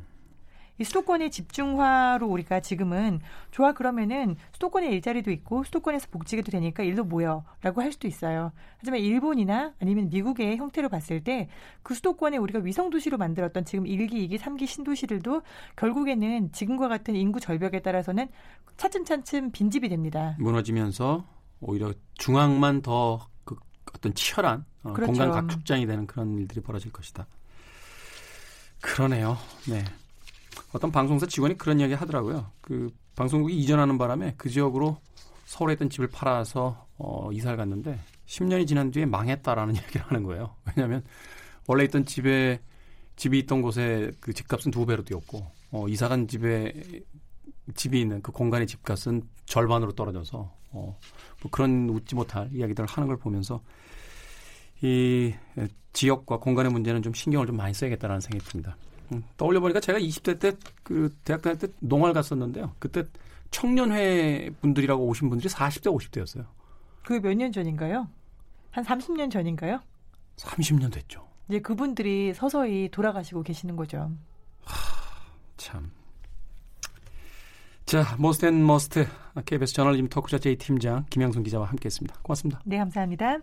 [0.78, 7.82] 이 수도권의 집중화로 우리가 지금은 좋아 그러면은 수도권에 일자리도 있고 수도권에서 복지가도 되니까 일도 모여라고
[7.82, 8.52] 할 수도 있어요.
[8.80, 11.50] 하지만 일본이나 아니면 미국의 형태로 봤을 때
[11.84, 15.42] 그 수도권에 우리가 위성 도시로 만들었던 지금 1기, 2기, 3기 신도시들도
[15.76, 18.28] 결국에는 지금과 같은 인구 절벽에 따라서는
[18.78, 20.36] 차츰차츰 빈집이 됩니다.
[20.40, 21.26] 무너지면서
[21.62, 23.56] 오히려 중앙만 더 그
[23.94, 25.12] 어떤 치열한 어, 그렇죠.
[25.14, 27.28] 공간 각축장이 되는 그런 일들이 벌어질 것이다.
[28.82, 29.38] 그러네요.
[29.70, 29.84] 네.
[30.74, 32.52] 어떤 방송사 직원이 그런 이야기 하더라고요.
[32.62, 34.98] 그 방송국이 이전하는 바람에 그 지역으로
[35.46, 40.56] 서울에 있던 집을 팔아서 어, 이사를 갔는데 10년이 지난 뒤에 망했다라는 이야기를 하는 거예요.
[40.66, 41.04] 왜냐하면
[41.68, 42.60] 원래 있던 집에
[43.16, 46.74] 집이 있던 곳에 그 집값은 두 배로 뛰었고 어, 이사 간 집에
[47.74, 51.00] 집이 있는 그 공간의 집값은 절반으로 떨어져서 어,
[51.42, 53.62] 뭐 그런 웃지 못할 이야기들을 하는 걸 보면서
[54.82, 55.34] 이
[55.94, 58.76] 지역과 공간의 문제는 좀 신경을 좀 많이 써야겠다라는 생각이 듭니다.
[59.14, 62.74] 음, 떠올려 보니까 제가 20대 때 그 대학 다닐 때 농활 갔었는데요.
[62.80, 63.04] 그때
[63.52, 66.46] 청년회 분들이라고 오신 분들이 40대 50대였어요.
[67.04, 68.08] 그게 몇 년 전인가요?
[68.72, 69.80] 한 30년 전인가요?
[70.38, 71.26] 30년 됐죠.
[71.48, 74.12] 이제 그분들이 서서히 돌아가시고 계시는 거죠.
[74.64, 74.76] 하,
[75.58, 75.92] 참.
[77.86, 79.08] 자, must and must
[79.46, 82.16] KBS 저널리즘 토크쇼 J 팀장 김양순 기자와 함께했습니다.
[82.24, 82.62] 고맙습니다.
[82.66, 83.38] 네, 감사합니다.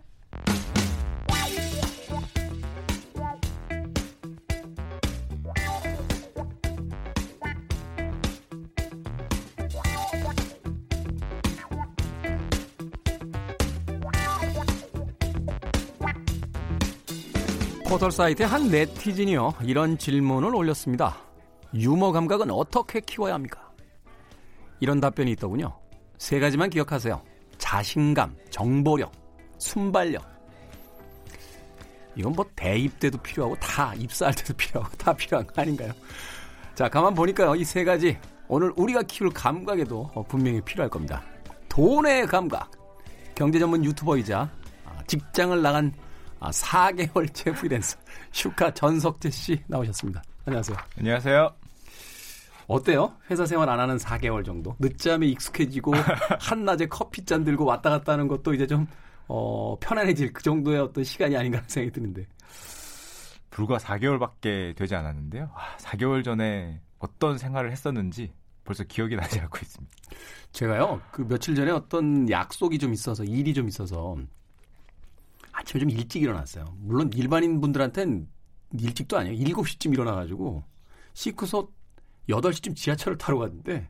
[17.93, 21.15] 포털 사이트에 한 네티즌이요 이런 질문을 올렸습니다.
[21.75, 23.71] 유머 감각은 어떻게 키워야 합니까?
[24.79, 25.77] 이런 답변이 있더군요.
[26.17, 27.21] 세 가지만 기억하세요.
[27.59, 29.11] 자신감, 정보력,
[29.59, 30.23] 순발력.
[32.15, 35.91] 이건 뭐 대입 때도 필요하고 다 입사할 때도 필요하고 다 필요한 거 아닌가요?
[36.73, 37.53] 자, 가만 보니까요.
[37.55, 41.21] 이 세 가지 오늘 우리가 키울 감각에도 분명히 필요할 겁니다.
[41.69, 42.71] 돈의 감각.
[43.35, 44.49] 경제 전문 유튜버이자
[44.83, 45.93] 아, 직장을 나간
[46.49, 47.97] 4개월째 아, 프리랜서
[48.31, 50.21] 슈카 전석재 씨 나오셨습니다.
[50.45, 50.77] 안녕하세요.
[50.97, 51.53] 안녕하세요.
[52.67, 53.13] 어때요?
[53.29, 54.75] 회사 생활 안 하는 4개월 정도?
[54.79, 55.93] 늦잠에 익숙해지고
[56.39, 58.87] 한낮에 커피잔 들고 왔다 갔다 하는 것도 이제 좀
[59.27, 62.25] 어, 편안해질 그 정도의 어떤 시간이 아닌가 하는 생각이 드는데.
[63.49, 65.49] 불과 4개월밖에 되지 않았는데요.
[65.53, 68.33] 아, 4개월 전에 어떤 생활을 했었는지
[68.65, 69.93] 벌써 기억이 나지 않고 있습니다.
[70.51, 74.15] 제가요, 그 며칠 전에 어떤 약속이 좀 있어서, 일이 좀 있어서,
[75.63, 76.65] 아침에 좀 일찍 일어났어요.
[76.79, 78.27] 물론 일반인 분들한테는
[78.79, 79.37] 일찍도 아니에요.
[79.37, 80.63] 7시쯤 일어나가지고,
[81.13, 81.67] 씻고서
[82.29, 83.89] 8시쯤 지하철을 타러 갔는데,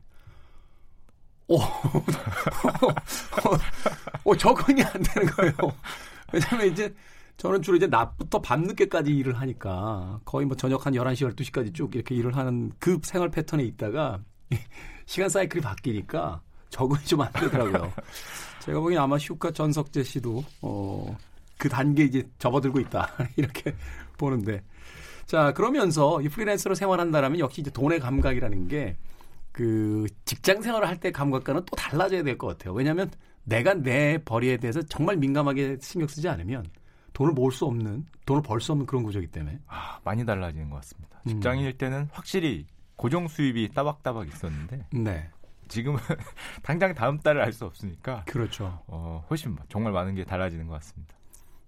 [1.48, 1.58] 오,
[4.24, 5.52] 어, 적응이 안 되는 거예요.
[6.32, 6.94] 왜냐면 이제
[7.36, 12.14] 저는 주로 이제 낮부터 밤늦게까지 일을 하니까 거의 뭐 저녁 한 11시, 12시까지 쭉 이렇게
[12.14, 14.20] 일을 하는 그 생활 패턴에 있다가
[15.04, 17.92] 시간 사이클이 바뀌니까 적응이 좀 안 되더라고요.
[18.60, 21.14] 제가 보기엔 아마 슈카 전석재 씨도 어,
[21.58, 23.10] 그 단계 이제 접어들고 있다.
[23.36, 23.74] 이렇게
[24.18, 24.62] 보는데.
[25.26, 28.96] 자, 그러면서 이 프리랜서로 생활한다라면 역시 이제 돈의 감각이라는 게
[29.54, 32.74] 그 직장 생활을 할 때 감각과는 또 달라져야 될 것 같아요.
[32.74, 33.08] 왜냐하면
[33.44, 36.66] 내가 내 벌이에 대해서 정말 민감하게 신경 쓰지 않으면
[37.12, 39.60] 돈을 모을 수 없는, 돈을 벌 수 없는 그런 구조이기 때문에.
[39.68, 41.20] 아, 많이 달라지는 것 같습니다.
[41.28, 41.78] 직장인일 음.
[41.78, 44.86] 때는 확실히 고정 수입이 따박따박 있었는데.
[44.92, 45.30] 네.
[45.68, 46.00] 지금은
[46.64, 48.24] 당장 다음 달을 알 수 없으니까.
[48.26, 48.82] 그렇죠.
[48.88, 51.14] 어, 훨씬 정말 많은 게 달라지는 것 같습니다.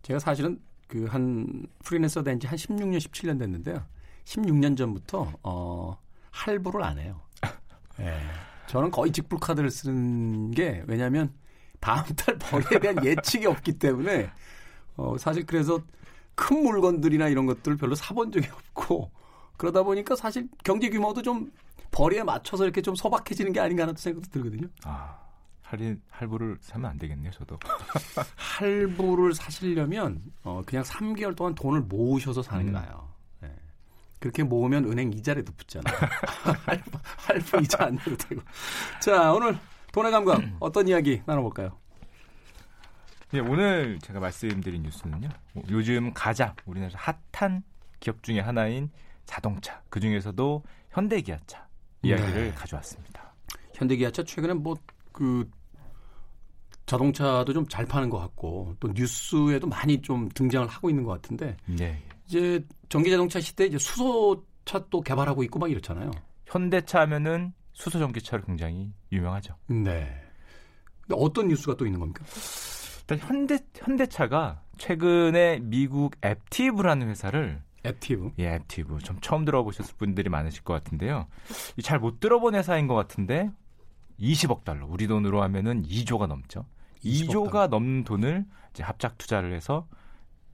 [0.06, 3.84] 제가 사실은 그 한 프리랜서 된 지 한 16년, 17년 됐는데요.
[4.24, 5.98] 16년 전부터 어,
[6.30, 7.20] 할부를 안 해요.
[8.00, 8.20] 예.
[8.68, 11.32] 저는 거의 직불 카드를 쓰는 게 왜냐하면
[11.80, 14.30] 다음 달 벌이에 대한 예측이 없기 때문에
[14.96, 15.80] 어, 사실 그래서
[16.34, 19.10] 큰 물건들이나 이런 것들을 별로 사본 적이 없고
[19.56, 21.50] 그러다 보니까 사실 경제 규모도 좀
[21.90, 24.68] 벌이에 맞춰서 이렇게 좀 소박해지는 게 아닌가 하는 생각도 들거든요.
[24.84, 25.16] 아.
[25.68, 27.58] 할인 할부를 사면 안 되겠네요, 저도.
[28.36, 32.72] 할부를 사시려면 어 그냥 3개월 동안 돈을 모으셔서 사는 게 음.
[32.72, 33.08] 나아요.
[33.40, 33.52] 네.
[34.20, 35.96] 그렇게 모으면 은행 이자라도 붙잖아요.
[36.66, 38.42] 할부, 할부 이자 안 내도 되고.
[39.00, 39.58] 자, 오늘
[39.92, 41.76] 돈의 감각 어떤 이야기 나눠볼까요?
[43.32, 45.28] 네, 오늘 제가 말씀드린 뉴스는요.
[45.70, 46.92] 요즘 가장 우리나라
[47.32, 47.64] 핫한
[47.98, 48.88] 기업 중에 하나인
[49.24, 51.66] 자동차, 그 중에서도 현대기아차
[52.02, 52.52] 이야기를 네.
[52.52, 53.34] 가져왔습니다.
[53.74, 54.76] 현대기아차 최근에 뭐
[55.16, 55.48] 그
[56.84, 61.56] 자동차도 좀 잘 파는 것 같고 또 뉴스에도 많이 좀 등장을 하고 있는 것 같은데
[61.66, 62.00] 네.
[62.26, 66.10] 이제 전기 자동차 시대 이제 수소차 또 개발하고 있고 막 이렇잖아요.
[66.46, 69.56] 현대차 하면은 수소 전기차로 굉장히 유명하죠.
[69.66, 70.22] 네.
[71.00, 72.24] 근데 어떤 뉴스가 또 있는 겁니까?
[73.00, 78.32] 일단 현대 현대차가 최근에 미국 앱티브라는 회사를 앱티브.
[78.38, 78.98] 예, 앱티브.
[78.98, 81.26] 좀 처음 들어보셨을 분들이 많으실 것 같은데요.
[81.82, 83.50] 잘 못 들어본 회사인 것 같은데
[84.20, 84.86] 20억 달러.
[84.86, 86.64] 우리 돈으로 하면은 2조가 넘죠.
[87.04, 87.66] 2조가 달러.
[87.68, 89.86] 넘는 돈을 이제 합작 투자를 해서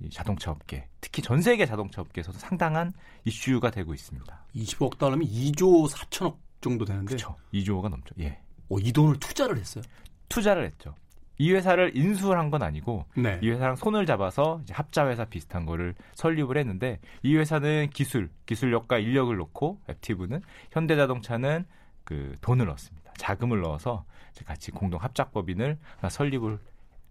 [0.00, 2.92] 이 자동차 업계, 특히 전 세계 자동차 업계에서도 상당한
[3.24, 4.46] 이슈가 되고 있습니다.
[4.56, 7.06] 20억 달러면 2조 4천억 정도 되는데.
[7.06, 7.36] 그렇죠.
[7.54, 8.14] 2조가 넘죠.
[8.20, 8.38] 예.
[8.68, 9.84] 어, 이 돈을 투자를 했어요?
[10.28, 10.94] 투자를 했죠.
[11.38, 13.38] 이 회사를 인수를 한 건 아니고 네.
[13.42, 19.34] 이 회사랑 손을 잡아서 합자 회사 비슷한 거를 설립을 했는데 이 회사는 기술, 기술력과 인력을
[19.36, 20.40] 놓고 앱티브는
[20.72, 21.64] 현대자동차는
[22.04, 23.01] 그 돈을 넣었습니다.
[23.18, 24.04] 자금을 넣어서
[24.46, 25.78] 같이 공동 합작법인을
[26.10, 26.58] 설립을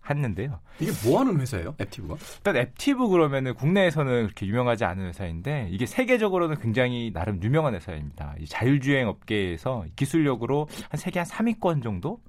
[0.10, 0.60] 했는데요.
[0.80, 1.76] 이게 뭐 하는 회사예요?
[1.80, 2.16] 앱티브가?
[2.38, 8.36] 일단 앱티브 그러면은 국내에서는 그렇게 유명하지 않은 회사인데 이게 세계적으로는 굉장히 나름 유명한 회사입니다.
[8.40, 12.20] 이 자율주행 업계에서 기술력으로 한 세계 한 3위권 정도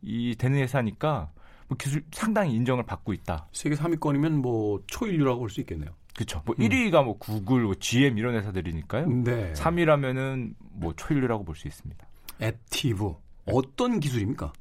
[0.00, 1.30] 이 되는 회사니까
[1.68, 3.46] 뭐 기술 상당히 인정을 받고 있다.
[3.52, 5.90] 세계 3위권이면 뭐 초인류라고 볼 수 있겠네요.
[6.14, 6.40] 그렇죠.
[6.46, 6.64] 뭐 음.
[6.64, 9.06] 1위가 뭐 구글, 뭐 GM 이런 회사들이니까요.
[9.06, 9.52] 네.
[9.52, 12.07] 3위라면은 뭐 초인류라고 볼 수 있습니다.
[12.40, 13.14] 앱티브
[13.46, 14.52] 어떤 기술입니까?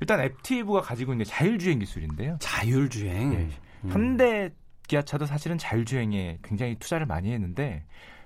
[0.00, 2.36] 일단 앱티브가 가지고 있는 자율주행 기술인데요.
[2.40, 3.30] 자율주행.
[3.30, 3.48] 네.
[3.84, 3.90] 음.
[3.90, 4.50] 현대
[4.88, 7.84] 기아차도 사실은 자율주행에 굉장히 투자를 많이 했는데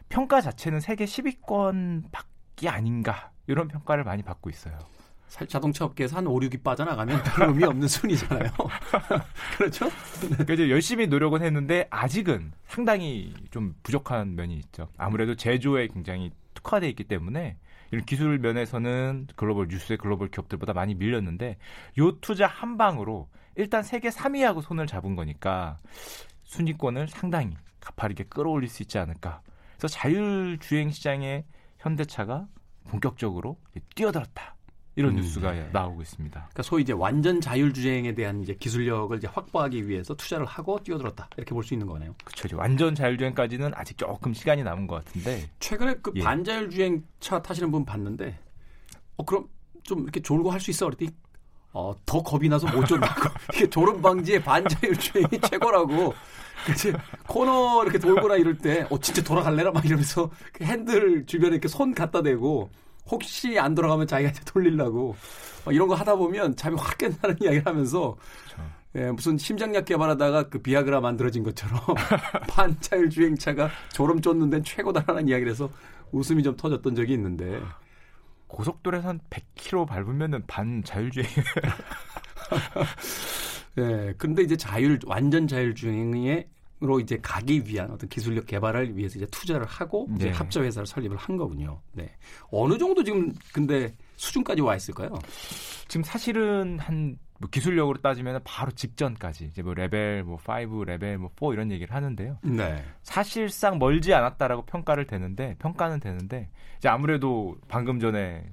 [0.09, 4.79] 평가 자체는 세계 10위권 밖이 아닌가 이런 평가를 많이 받고 있어요.
[5.49, 8.51] 자동차 업계에서 한 5, 6위 빠져나가면 별 의미 없는 순위잖아요.
[9.59, 9.91] 그렇죠?
[10.21, 14.89] 그러니까 이제 열심히 노력은 했는데 아직은 상당히 좀 부족한 면이 있죠.
[14.97, 17.57] 아무래도 제조에 굉장히 특화되어 있기 때문에
[17.95, 21.59] 이런 기술 면에서는 글로벌 뉴스의 글로벌 기업들보다 많이 밀렸는데
[21.99, 25.79] 요 투자 한 방으로 일단 세계 3위하고 손을 잡은 거니까
[26.43, 29.43] 순위권을 상당히 가파르게 끌어올릴 수 있지 않을까.
[29.77, 31.45] 그래서 자율주행 시장에
[31.79, 32.49] 현대차가
[32.89, 33.59] 본격적으로
[33.95, 34.54] 뛰어들었다.
[34.97, 35.69] 이런 음, 뉴스가 네.
[35.73, 36.39] 나오고 있습니다.
[36.41, 41.53] 그러니까 소위 이제 완전 자율주행에 대한 이제 기술력을 이제 확보하기 위해서 투자를 하고 뛰어들었다 이렇게
[41.53, 42.15] 볼 수 있는 거네요.
[42.25, 42.57] 그렇죠.
[42.57, 46.23] 완전 자율주행까지는 아직 조금 시간이 남은 것 같은데 최근에 그 예.
[46.23, 48.39] 반자율주행 차 타시는 분 봤는데
[49.17, 49.49] 어 그럼
[49.83, 51.11] 좀 이렇게 졸고 할 수 있어 그랬더니
[51.73, 53.31] 어, 더 겁이 나서 못 쫀다고.
[53.53, 56.15] 이게 졸음 방지에 반자율 주행이 최고라고.
[56.67, 56.93] 그치
[57.27, 59.73] 코너 이렇게 돌거나 이럴 때, 어, 진짜 돌아갈래라?
[59.73, 62.71] 막 이러면서 그 핸들 주변에 이렇게 손 갖다 대고,
[63.11, 65.17] 혹시 안 돌아가면 자기가 이제 돌리려고.
[65.67, 68.17] 어, 이런 거 하다 보면 잠이 확 깬다는 이야기를 하면서,
[68.97, 71.81] 예, 무슨 심장약 개발하다가 그 비아그라 만들어진 것처럼
[72.49, 75.71] 반자율 주행차가 졸음 쫓는 데는 최고다라는 이야기를 해서
[76.13, 77.61] 웃음이 좀 터졌던 적이 있는데.
[78.47, 81.27] 고속도로에서 한 100km 밟으면은 반 자율주행.
[83.79, 84.15] 예.
[84.17, 86.45] 근데 이제 자율 완전 자율주행에 으
[86.85, 90.33] 로 이제 가기 위한 어떤 기술력 개발을 위해서 이제 투자를 하고 이제 네.
[90.33, 91.81] 합자 회사를 설립을 한 거군요.
[91.93, 92.11] 네.
[92.51, 95.19] 어느 정도 지금 근데 수준까지 와 있을까요?
[95.89, 101.31] 지금 사실은 한 뭐 기술력으로 따지면 바로 직전까지 이제 뭐 레벨 뭐 5, 레벨 뭐
[101.39, 102.39] 4 이런 얘기를 하는데요.
[102.43, 102.85] 네.
[103.03, 108.45] 사실상 멀지 않았다라고 평가를 되는데 평가는 되는데 이제 아무래도 방금 전에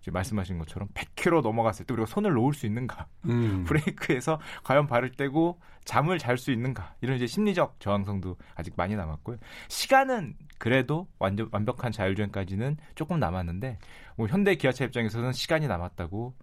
[0.00, 3.06] 이제 말씀하신 것처럼 100km 넘어갔을 때 우리가 손을 놓을 수 있는가?
[3.26, 3.64] 음.
[3.68, 6.94] 브레이크에서 과연 발을 떼고 잠을 잘 수 있는가?
[7.00, 9.36] 이런 이제 심리적 저항성도 아직 많이 남았고요.
[9.68, 13.78] 시간은 그래도 완전 완벽한 자율주행까지는 조금 남았는데
[14.16, 16.34] 뭐 현대 기아차 입장에서는 시간이 남았다고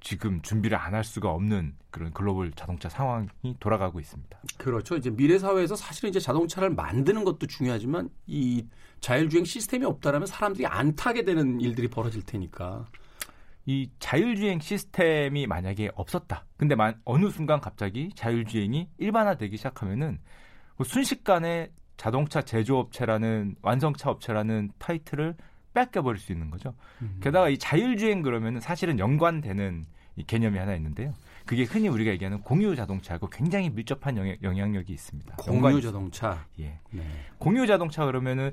[0.00, 4.38] 지금 준비를 안 할 수가 없는 그런 글로벌 자동차 상황이 돌아가고 있습니다.
[4.58, 4.96] 그렇죠.
[4.96, 8.66] 이제 미래 사회에서 사실은 이제 자동차를 만드는 것도 중요하지만 이
[9.00, 12.86] 자율주행 시스템이 없다라면 사람들이 안 타게 되는 일들이 벌어질 테니까.
[13.66, 16.44] 이 자율주행 시스템이 만약에 없었다.
[16.56, 20.18] 근데 만, 어느 순간 갑자기 자율주행이 일반화되기 시작하면은
[20.76, 25.34] 뭐 순식간에 자동차 제조업체라는 완성차 업체라는 타이틀을
[25.72, 26.74] 뺏겨버릴 수 있는 거죠.
[27.02, 27.18] 음.
[27.22, 31.14] 게다가 이 자율주행 그러면은 사실은 연관되는 이 개념이 하나 있는데요.
[31.44, 35.36] 그게 흔히 우리가 얘기하는 공유 자동차하고 굉장히 밀접한 영향, 력이 있습니다.
[35.36, 36.46] 공유 자동차.
[36.60, 36.78] 예.
[36.90, 37.02] 네.
[37.38, 38.50] 공유 자동차 그러면은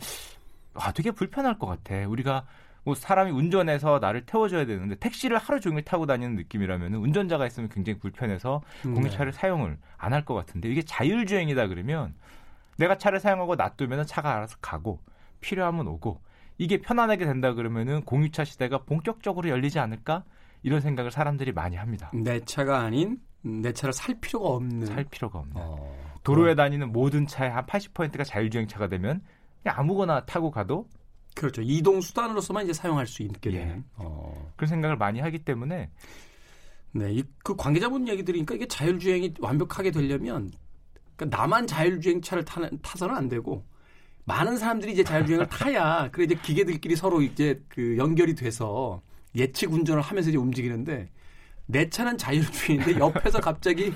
[0.73, 2.07] 아 되게 불편할 것 같아.
[2.07, 2.45] 우리가
[2.83, 7.99] 뭐 사람이 운전해서 나를 태워줘야 되는데 택시를 하루 종일 타고 다니는 느낌이라면 운전자가 있으면 굉장히
[7.99, 9.37] 불편해서 음, 공유차를 네.
[9.37, 12.13] 사용을 안 할 것 같은데 이게 자율주행이다 그러면
[12.77, 14.99] 내가 차를 사용하고 놔두면 차가 알아서 가고
[15.41, 16.19] 필요하면 오고
[16.57, 20.23] 이게 편안하게 된다 그러면은 공유차 시대가 본격적으로 열리지 않을까
[20.63, 22.11] 이런 생각을 사람들이 많이 합니다.
[22.13, 27.25] 내 차가 아닌 내 차를 살 필요가 없는 살 필요가 없는 어, 도로에 다니는 모든
[27.25, 29.21] 차의 한 80%가 자율주행 차가 되면
[29.63, 30.87] 그냥 아무거나 타고 가도
[31.35, 33.59] 그렇죠 이동 수단으로서만 이제 사용할 수 있게 예.
[33.59, 34.51] 되는 어.
[34.55, 35.89] 그런 생각을 많이 하기 때문에
[36.93, 40.51] 네, 이, 그 관계자분 얘기 들으니까 이게 자율주행이 완벽하게 되려면
[41.15, 43.63] 그러니까 나만 자율주행차를 타, 타서는 안 되고
[44.25, 49.01] 많은 사람들이 이제 자율주행을 타야 그래 이제 기계들끼리 서로 이제 그 연결이 돼서
[49.35, 51.09] 예측 운전을 하면서 이제 움직이는데
[51.65, 53.93] 내 차는 자율주행인데 옆에서 갑자기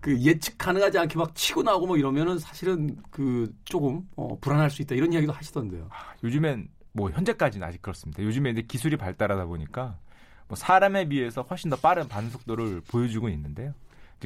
[0.00, 4.82] 그 예측 가능하지 않게 막 치고 나오고 뭐 이러면은 사실은 그 조금 어, 불안할 수
[4.82, 5.88] 있다 이런 이야기도 하시던데요.
[5.90, 8.22] 아, 요즘엔 뭐 현재까지는 아직 그렇습니다.
[8.22, 9.98] 요즘에 이제 기술이 발달하다 보니까
[10.46, 13.74] 뭐 사람에 비해서 훨씬 더 빠른 반속도를 보여주고 있는데요.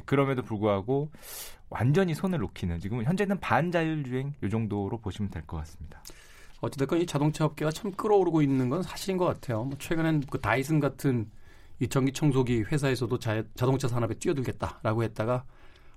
[0.07, 1.11] 그럼에도 불구하고
[1.69, 6.03] 완전히 손을 놓기는 지금 현재는 반자율주행 요 정도로 보시면 될 것 같습니다.
[6.61, 9.65] 어찌됐건 이 자동차 업계가 참 끌어오르고 있는 건 사실인 것 같아요.
[9.65, 11.29] 뭐 최근엔 그 다이슨 같은
[11.81, 15.45] 이 전기 청소기 회사에서도 자, 자동차 산업에 뛰어들겠다라고 했다가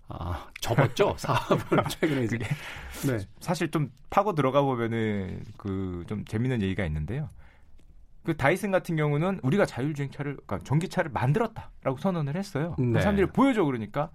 [0.07, 2.37] 아, 접었죠 사업을 최근에 이제.
[2.37, 3.17] 네.
[3.39, 7.29] 사실 좀 파고 들어가 보면은 그 좀 재밌는 얘기가 있는데요.
[8.23, 12.75] 그 다이슨 같은 경우는 우리가 자율주행차를 그러니까 전기차를 만들었다라고 선언을 했어요.
[12.79, 12.99] 네.
[12.99, 14.09] 사람들이 보여줘 그러니까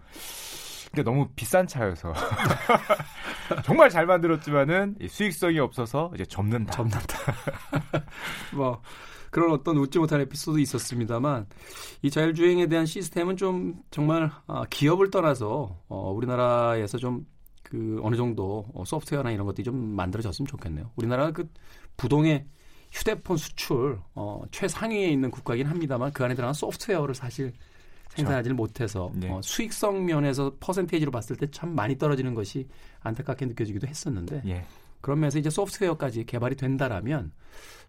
[0.90, 2.12] 그게 너무 비싼 차여서
[3.64, 6.72] 정말 잘 만들었지만은 수익성이 없어서 이제 접는다.
[6.72, 7.16] 접는다.
[8.52, 8.82] 뭐
[9.30, 11.46] 그런 어떤 웃지 못할 에피소드 있었습니다만
[12.02, 17.24] 이 자율주행에 대한 시스템은 좀 정말 아, 기업을 떠나서 어, 우리나라에서 좀
[17.70, 20.90] 그 어느 정도 어, 소프트웨어나 이런 것들이 좀 만들어졌으면 좋겠네요.
[20.96, 21.48] 우리나라가 그
[21.96, 22.44] 부동의
[22.90, 27.52] 휴대폰 수출 어, 최상위에 있는 국가긴 합니다만 그 안에 들어간 소프트웨어를 사실
[28.08, 29.30] 생산하지를 못해서 네.
[29.30, 32.66] 어, 수익성 면에서 퍼센테이지로 봤을 때 참 많이 떨어지는 것이
[33.02, 34.64] 안타깝게 느껴지기도 했었는데 예.
[35.00, 37.32] 그런 면에서 이제 소프트웨어까지 개발이 된다라면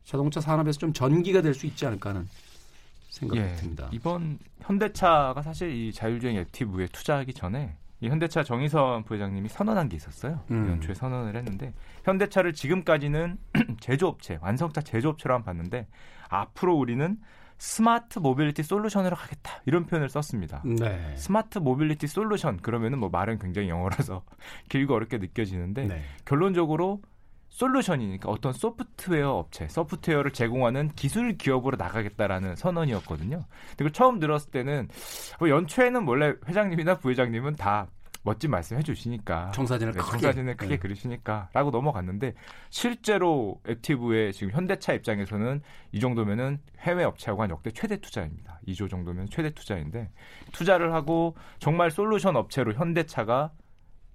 [0.03, 2.27] 자동차 산업에서 좀 전기가 될 수 있지 않을까 하는
[3.09, 3.55] 생각이 예.
[3.55, 3.89] 듭니다.
[3.91, 10.43] 이번 현대차가 사실 이 자율주행 액티브에 투자하기 전에 이 현대차 정의선 부회장님이 선언한 게 있었어요.
[10.49, 10.69] 음.
[10.71, 13.37] 연초에 선언을 했는데 현대차를 지금까지는
[13.79, 15.87] 제조업체, 완성차 제조업체로 한 봤는데
[16.29, 17.19] 앞으로 우리는
[17.61, 20.63] smart mobility solution으로 가겠다 이런 표현을 썼습니다.
[20.65, 21.15] 네.
[21.15, 24.23] smart mobility solution 그러면은 뭐 말은 굉장히 영어라서
[24.67, 26.01] 길고 어렵게 느껴지는데 네.
[26.25, 27.03] 결론적으로
[27.49, 33.45] solution이니까 어떤 소프트웨어 업체, 소프트웨어를 제공하는 기술 기업으로 나가겠다라는 선언이었거든요.
[33.77, 34.87] 그리고 처음 들었을 때는
[35.39, 37.85] 뭐 연초에는 원래 회장님이나 부회장님은 다
[38.23, 40.77] 멋진 말씀 해주시니까 청사진을 네, 크게, 청사진을 크게 네.
[40.77, 42.33] 그리시니까라고 넘어갔는데
[42.69, 45.61] 실제로 액티브의 지금 현대차 입장에서는
[45.91, 48.59] 이 정도면은 해외 업체하고 한 역대 최대 투자입니다.
[48.67, 50.11] 2조 정도면 최대 투자인데
[50.51, 53.51] 투자를 하고 정말 솔루션 업체로 현대차가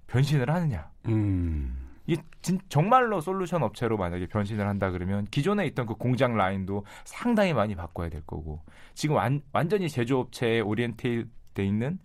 [0.07, 0.91] 변신을 하느냐?
[1.09, 1.83] 음.
[2.07, 7.53] 이 진, 정말로 솔루션 업체로 만약에 변신을 한다 그러면 기존에 있던 그 공장 라인도 상당히
[7.53, 8.63] 많이 바꿔야 될 거고
[8.95, 11.99] 지금 완, 완전히 제조업체에 오리엔테돼 있는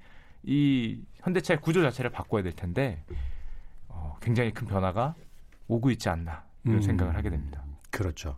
[0.44, 3.04] 이 현대차의 구조 자체를 바꿔야 될 텐데
[3.88, 5.16] 어, 굉장히 큰 변화가
[5.68, 7.64] 오고 있지 않나 이런 음, 생각을 하게 됩니다.
[7.90, 8.38] 그렇죠.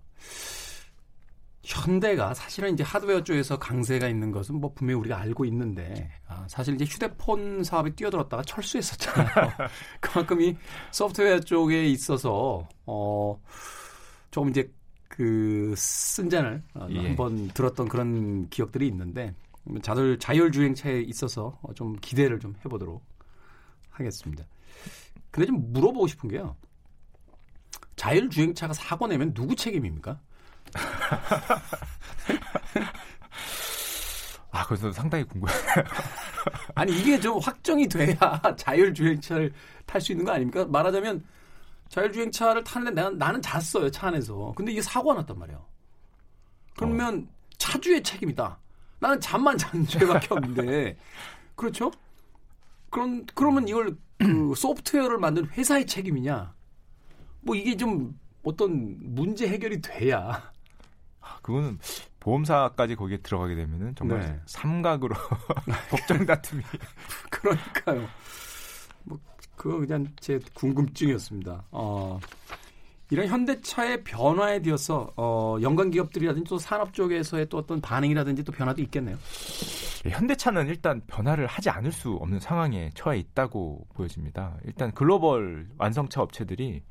[1.63, 6.75] 현대가 사실은 이제 하드웨어 쪽에서 강세가 있는 것은 뭐 분명히 우리가 알고 있는데 아, 사실
[6.75, 9.27] 이제 휴대폰 사업에 뛰어들었다가 철수했었잖아요.
[10.01, 10.57] 그만큼 이
[10.91, 13.41] 소프트웨어 쪽에 있어서 어
[14.29, 14.69] 조금 이제
[15.07, 17.07] 그 쓴잔을 어, 예.
[17.07, 19.33] 한번 들었던 그런 기억들이 있는데
[19.81, 23.03] 자율 자율주행차에 있어서 좀 기대를 좀 해보도록
[23.89, 24.43] 하겠습니다.
[25.31, 26.55] 근데 좀 물어보고 싶은 게요.
[27.95, 30.19] 자율주행차가 사고 내면 누구 책임입니까?
[34.51, 35.57] 아, 그래서 상당히 궁금해요.
[36.75, 38.15] 아니, 이게 좀 확정이 돼야
[38.55, 39.51] 자율주행차를
[39.85, 40.65] 탈 수 있는 거 아닙니까?
[40.65, 41.25] 말하자면
[41.89, 44.53] 자율주행차를 타는데 내가, 나는 잤어요, 차 안에서.
[44.55, 45.65] 근데 이게 사고가 났단 말이에요.
[46.75, 47.33] 그러면 어.
[47.57, 48.59] 차주의 책임이다.
[49.03, 50.97] 나는 잠만 잔 죄밖에 없는데.
[51.55, 51.91] 그렇죠?
[52.89, 56.53] 그럼, 그러면 이걸 그 소프트웨어를 만든 회사의 책임이냐?
[57.41, 60.51] 뭐 이게 좀 어떤 문제 해결이 돼야
[61.41, 61.79] 그거는
[62.21, 64.39] 보험사까지 거기에 들어가게 되면은 정말 네.
[64.45, 65.13] 삼각으로
[65.91, 66.63] 법정 다툼이
[67.29, 68.07] 그러니까요.
[69.03, 69.19] 뭐
[69.57, 71.65] 그거 그냥 제 궁금증이었습니다.
[71.71, 72.19] 어.
[73.13, 78.81] 이런 현대차의 변화에 뒤어서 어, 연관 기업들이라든지 또 산업 쪽에서의 또 어떤 반응이라든지 또 변화도
[78.81, 79.17] 있겠네요.
[80.05, 84.57] 예, 현대차는 일단 변화를 하지 않을 수 없는 상황에 처해 있다고 보여집니다.
[84.65, 86.83] 일단 글로벌 완성차 업체들이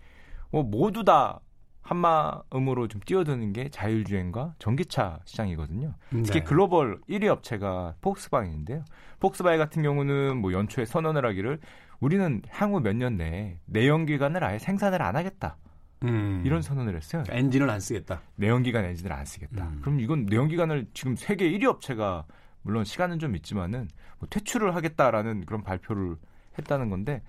[0.50, 1.40] 뭐 모두 다
[1.82, 5.94] 한마음으로 좀 뛰어드는 게 자율주행과 전기차 시장이거든요.
[6.10, 6.44] 특히 네.
[6.44, 8.84] 글로벌 1위 업체가 폭스바겐인데요.
[9.18, 11.58] 폭스바겐 같은 경우는 뭐 연초에 선언을 하기를
[12.00, 15.56] 우리는 향후 몇 년 내에 내연기관을 아예 생산을 안 하겠다.
[16.04, 16.42] 음.
[16.44, 17.24] 이런 선언을 했어요.
[17.28, 18.20] 엔진을 안 쓰겠다.
[18.36, 19.64] 내연기관 엔진을 안 쓰겠다.
[19.64, 19.78] 음.
[19.80, 22.24] 그럼 이건 내연기관을 지금 세계 1위 업체가
[22.62, 23.88] 물론 시간은 좀 있지만은
[24.18, 26.16] 뭐 퇴출을 하겠다라는 그런 발표를
[26.58, 27.22] 했다는 건데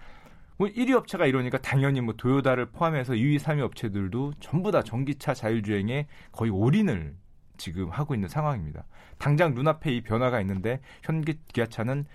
[0.57, 6.07] 뭐 1위 업체가 이러니까 당연히 뭐 도요다를 포함해서 2위, 3위 업체들도 전부 다 전기차 자율주행에
[6.31, 7.15] 거의 올인을
[7.57, 8.85] 지금 하고 있는 상황입니다.
[9.17, 12.05] 당장 눈앞에 이 변화가 있는데 현기 기아차는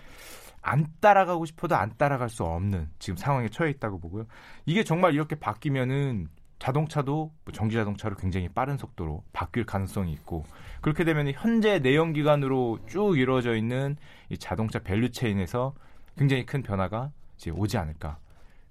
[0.61, 4.27] 안 따라가고 싶어도 안 따라갈 수 없는 지금 상황에 처해 있다고 보고요.
[4.67, 6.29] 이게 정말 이렇게 바뀌면은
[6.59, 10.45] 자동차도 뭐 전기 자동차로 굉장히 빠른 속도로 바뀔 가능성이 있고
[10.81, 13.97] 그렇게 되면 현재 내연 기관으로 쭉 이루어져 있는
[14.29, 15.75] 이 자동차 value chain에서
[16.17, 18.19] 굉장히 큰 변화가 이제 오지 않을까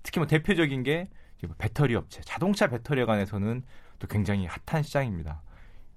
[0.04, 3.64] 특히 뭐 대표적인 게 뭐 배터리 업체, 자동차 배터리에 관해서는
[4.00, 5.42] 또 굉장히 핫한 시장입니다.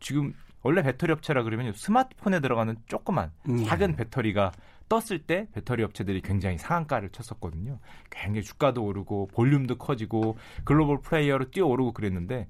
[0.00, 0.32] 지금
[0.62, 3.64] 원래 배터리 업체라 그러면 스마트폰에 들어가는 조그만 음.
[3.64, 4.52] 작은 배터리가
[4.90, 7.78] 떴을 때 배터리 업체들이 굉장히 상한가를 쳤었거든요.
[8.10, 12.48] 굉장히 주가도 오르고 볼륨도 커지고 global player로 뛰어오르고 그랬는데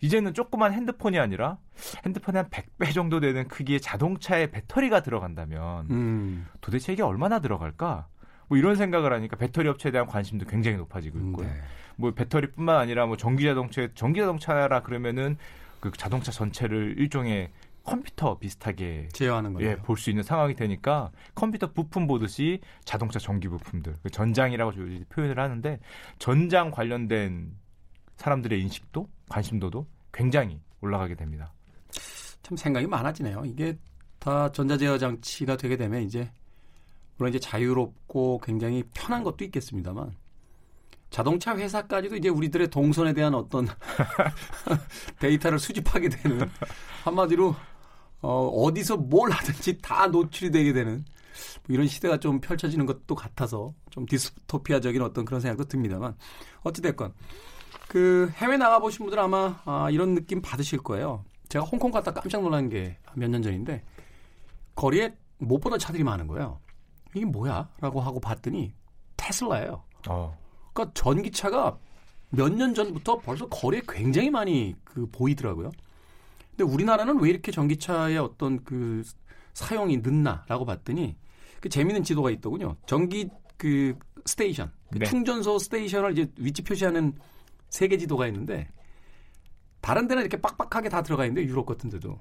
[0.00, 1.58] 이제는 조그만 핸드폰이 아니라
[2.04, 6.46] 핸드폰에 한 100배 정도 되는 크기의 자동차에 배터리가 들어간다면 음.
[6.60, 8.08] 도대체 이게 얼마나 들어갈까?
[8.48, 11.46] 뭐 이런 생각을 하니까 배터리 업체에 대한 관심도 굉장히 높아지고 있고요.
[11.46, 11.54] 네.
[11.94, 15.38] 뭐 배터리뿐만 아니라 뭐 전기 자동차 전기 자동차라 그러면은
[15.80, 17.50] 그 자동차 전체를 일종의
[17.86, 19.70] 컴퓨터 비슷하게 제어하는 거예요.
[19.70, 24.72] 예, 볼 수 있는 상황이 되니까 컴퓨터 부품 보듯이 자동차 전기 부품들 그 전장이라고
[25.08, 25.78] 표현을 하는데
[26.18, 27.52] 전장 관련된
[28.16, 31.52] 사람들의 인식도 관심도도 굉장히 올라가게 됩니다.
[32.42, 33.44] 참 생각이 많아지네요.
[33.46, 33.78] 이게
[34.18, 36.30] 다 전자제어 장치가 되게 되면 이제
[37.16, 40.12] 물론 이제 자유롭고 굉장히 편한 것도 있겠습니다만
[41.10, 43.66] 자동차 회사까지도 이제 우리들의 동선에 대한 어떤
[45.18, 46.50] 데이터를 수집하게 되는
[47.04, 47.54] 한마디로
[48.22, 51.04] 어, 어디서 뭘 하든지 다 노출이 되게 되는
[51.66, 56.16] 뭐 이런 시대가 좀 펼쳐지는 것도 같아서 좀 디스토피아적인 어떤 그런 생각도 듭니다만
[56.62, 57.12] 어찌됐건
[57.88, 61.24] 그 해외 나가 보신 분들 아마 아, 이런 느낌 받으실 거예요.
[61.48, 63.82] 제가 홍콩 갔다 깜짝 놀란 게 몇 년 전인데
[64.74, 66.60] 거리에 못 보던 차들이 많은 거예요.
[67.14, 67.68] 이게 뭐야?
[67.80, 68.74] 라고 하고 봤더니
[69.16, 69.82] 테슬라예요.
[70.08, 70.36] 어.
[70.72, 71.78] 그러니까 전기차가
[72.30, 75.70] 몇 년 전부터 벌써 거리에 굉장히 많이 그 보이더라고요.
[76.56, 79.02] 근데 우리나라는 왜 이렇게 전기차의 어떤 그
[79.52, 81.16] 사용이 늦나라고 봤더니
[81.60, 82.76] 그 재미있는 지도가 있더군요.
[82.86, 83.28] 전기
[83.58, 85.06] 그 station, 그 네.
[85.06, 87.14] 충전소 station을 이제 위치 표시하는
[87.68, 88.68] 세계 지도가 있는데
[89.80, 92.18] 다른 데는 이렇게 빡빡하게 다 들어가 있는데 유럽 같은 데도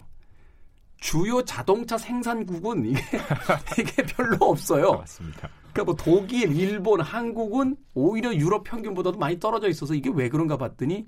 [0.98, 3.02] 주요 자동차 생산국은 이게
[3.80, 4.94] 이게 별로 없어요.
[4.94, 5.50] 맞습니다.
[5.72, 11.06] 그러니까 뭐 독일, 일본, 한국은 오히려 유럽 평균보다도 많이 떨어져 있어서 이게 왜 그런가 봤더니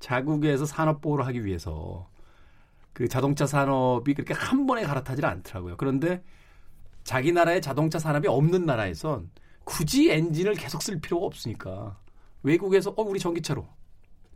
[0.00, 2.08] 자국에서 산업 보호를 하기 위해서
[2.94, 5.76] 그 자동차 산업이 그렇게 한 번에 갈아타질 않더라고요.
[5.76, 6.22] 그런데
[7.02, 9.30] 자기 나라의 자동차 산업이 없는 나라에선
[9.64, 11.98] 굳이 엔진을 계속 쓸 필요가 없으니까
[12.42, 13.66] 외국에서 어 우리 전기차로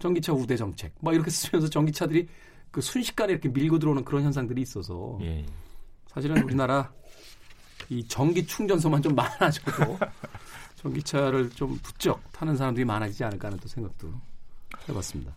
[0.01, 2.29] 전기차 우대 정책 막 이렇게 쓰면서 전기차들이
[2.71, 5.47] 그 순식간에 이렇게 밀고 들어오는 그런 현상들이 있어서 예.
[6.09, 6.93] 사실은 우리나라
[7.89, 9.99] 이 전기 충전소만 좀 많아져도
[10.77, 14.13] 전기차를 좀 부쩍 타는 사람들이 많아지지 않을까 하는 또 생각도
[14.89, 15.33] 해봤습니다.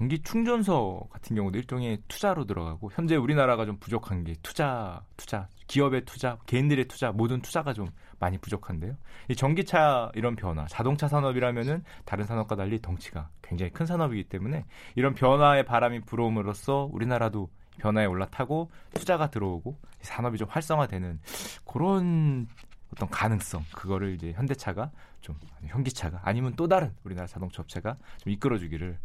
[0.00, 6.06] 전기 충전소 같은 경우도 일종의 투자로 들어가고 현재 우리나라가 좀 부족한 게 투자, 투자, 기업의
[6.06, 7.86] 투자, 개인들의 투자, 모든 투자가 좀
[8.18, 8.96] 많이 부족한데요.
[9.28, 15.12] 이 전기차 이런 변화, 자동차 산업이라면은 다른 산업과 달리 덩치가 굉장히 큰 산업이기 때문에 이런
[15.12, 21.20] 변화의 바람이 불어옴으로써 우리나라도 변화에 올라타고 투자가 들어오고 산업이 좀 활성화되는
[21.66, 22.48] 그런
[22.94, 25.36] 어떤 가능성 그거를 이제 현대차가 좀
[25.66, 28.98] 현기차가 아니면 또 다른 우리나라 자동차 업체가 좀 이끌어주기를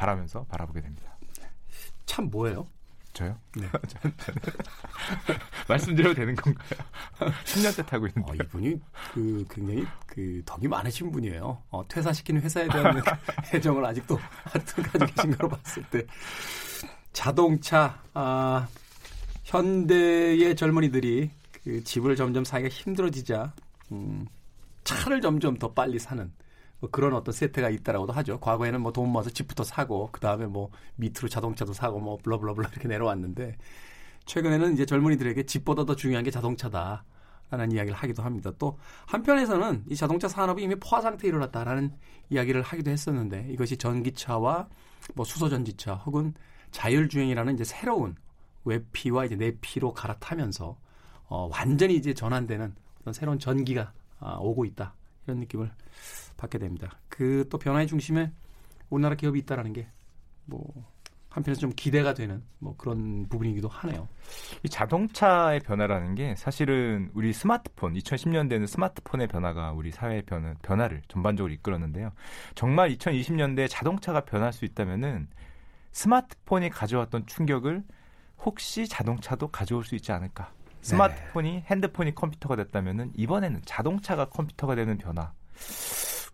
[0.00, 1.14] 바라면서 바라보게 됩니다.
[2.06, 2.66] 참 뭐예요?
[3.12, 3.36] 저요?
[3.54, 3.68] 네.
[5.68, 6.78] 말씀드려도 되는 건가요?
[7.44, 8.32] 10년째 타고 있는데.
[8.32, 8.80] 어, 이분이
[9.12, 11.62] 그 굉장히 그 덕이 많으신 분이에요.
[11.68, 13.02] 어, 퇴사시키는 회사에 대한
[13.52, 16.06] 애정을 아직도 가지고 계신 걸로 봤을 때.
[17.12, 18.68] 자동차, 아,
[19.44, 21.30] 현대의 젊은이들이
[21.62, 23.52] 그 집을 점점 사기가 힘들어지자,
[23.92, 24.26] 음,
[24.84, 26.32] 차를 점점 더 빨리 사는
[26.80, 28.40] 뭐 그런 어떤 세태가 있다라고도 하죠.
[28.40, 32.88] 과거에는 뭐 돈 모아서 집부터 사고 그 다음에 뭐 밑으로 자동차도 사고 뭐 블러블러블러 이렇게
[32.88, 33.56] 내려왔는데
[34.26, 37.04] 최근에는 이제 젊은이들에게 집보다 더 중요한 게 자동차다.
[37.50, 38.52] 라는 이야기를 하기도 합니다.
[38.60, 41.92] 또 한편에서는 이 자동차 산업이 이미 포화 상태에 이르렀다라는
[42.30, 44.68] 이야기를 하기도 했었는데 이것이 전기차와
[45.16, 46.32] 뭐 수소 전지차 혹은
[46.70, 48.14] 자율주행이라는 이제 새로운
[48.64, 50.78] 외피와 이제 내피로 갈아타면서
[51.26, 54.94] 어, 완전히 이제 전환되는 어떤 새로운 전기가 아, 오고 있다
[55.26, 55.72] 이런 느낌을
[56.40, 56.98] 받게 됩니다.
[57.08, 58.32] 그 또 변화의 중심에
[58.90, 59.88] 우리나라 기업이 있다라는 게
[60.50, 60.64] 뭐
[61.30, 64.08] 한편에서 좀 기대가 되는 뭐 그런 부분이기도 하네요.
[64.64, 71.52] 이 자동차의 변화라는 게 사실은 우리 스마트폰 2010년대는 스마트폰의 변화가 우리 사회의 변화, 변화를 전반적으로
[71.52, 72.10] 이끌었는데요.
[72.56, 75.28] 정말 2020년대 자동차가 변할 수 있다면은
[75.92, 77.84] 스마트폰이 가져왔던 충격을
[78.44, 80.52] 혹시 자동차도 가져올 수 있지 않을까?
[80.82, 81.64] 스마트폰이 네.
[81.70, 85.32] 핸드폰이 컴퓨터가 됐다면은 이번에는 자동차가 컴퓨터가 되는 변화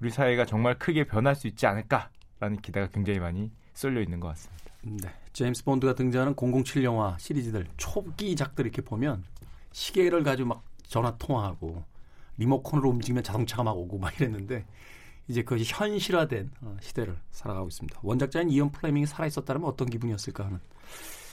[0.01, 4.65] 우리 사회가 정말 크게 변할 수 있지 않을까라는 기대가 굉장히 많이 쏠려 있는 것 같습니다.
[4.83, 5.09] 네.
[5.33, 9.25] 제임스 본드가 등장하는 007 영화 시리즈들 초기작들 이렇게 보면
[9.73, 11.85] 시계를 가지고 막 전화 통화하고
[12.39, 14.65] 리모컨으로 움직이면 자동차가 막 오고 막 이랬는데
[15.29, 18.01] 이제 그것이 현실화된 어, 시대를 살아가고 있습니다.
[18.03, 20.61] 원작자인 이언 플레밍이 살아 있었다면 어떤 기분이었을까 하는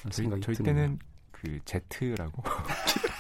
[0.10, 1.00] 생각이 저희, 저희 때는
[1.32, 2.44] 그 제트라고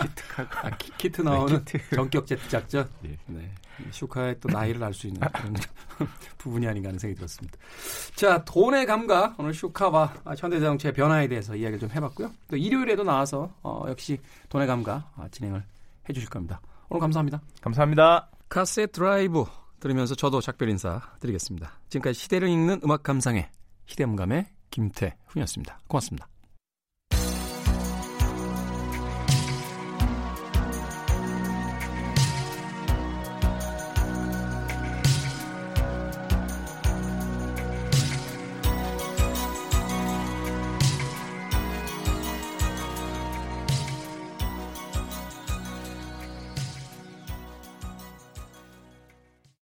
[0.00, 0.22] 키트
[0.62, 1.96] 아, 키, 키트 나오는 네, 키트.
[1.96, 2.88] 전격 제트 작전.
[3.00, 3.16] 네.
[3.26, 3.52] 네.
[3.90, 5.54] 슈카의 또 나이를 알 수 있는 그런
[6.38, 7.58] 부분이 아닌가 하는 생각이 들었습니다.
[8.14, 12.30] 자, 돈의 감각 오늘 슈카와 현대자동차의 변화에 대해서 이야기를 좀 해봤고요.
[12.48, 14.18] 또 일요일에도 나와서 어, 역시
[14.50, 15.64] 돈의 감각 어, 진행을
[16.08, 16.60] 해주실 겁니다.
[16.88, 17.40] 오늘 감사합니다.
[17.60, 18.28] 감사합니다.
[18.48, 19.46] 카세 드라이브
[19.80, 21.72] 들으면서 저도 작별 인사 드리겠습니다.
[21.88, 23.48] 지금까지 시대를 읽는 음악 감상의
[23.86, 25.80] 시대음감의 김태훈이었습니다.
[25.88, 26.31] 고맙습니다.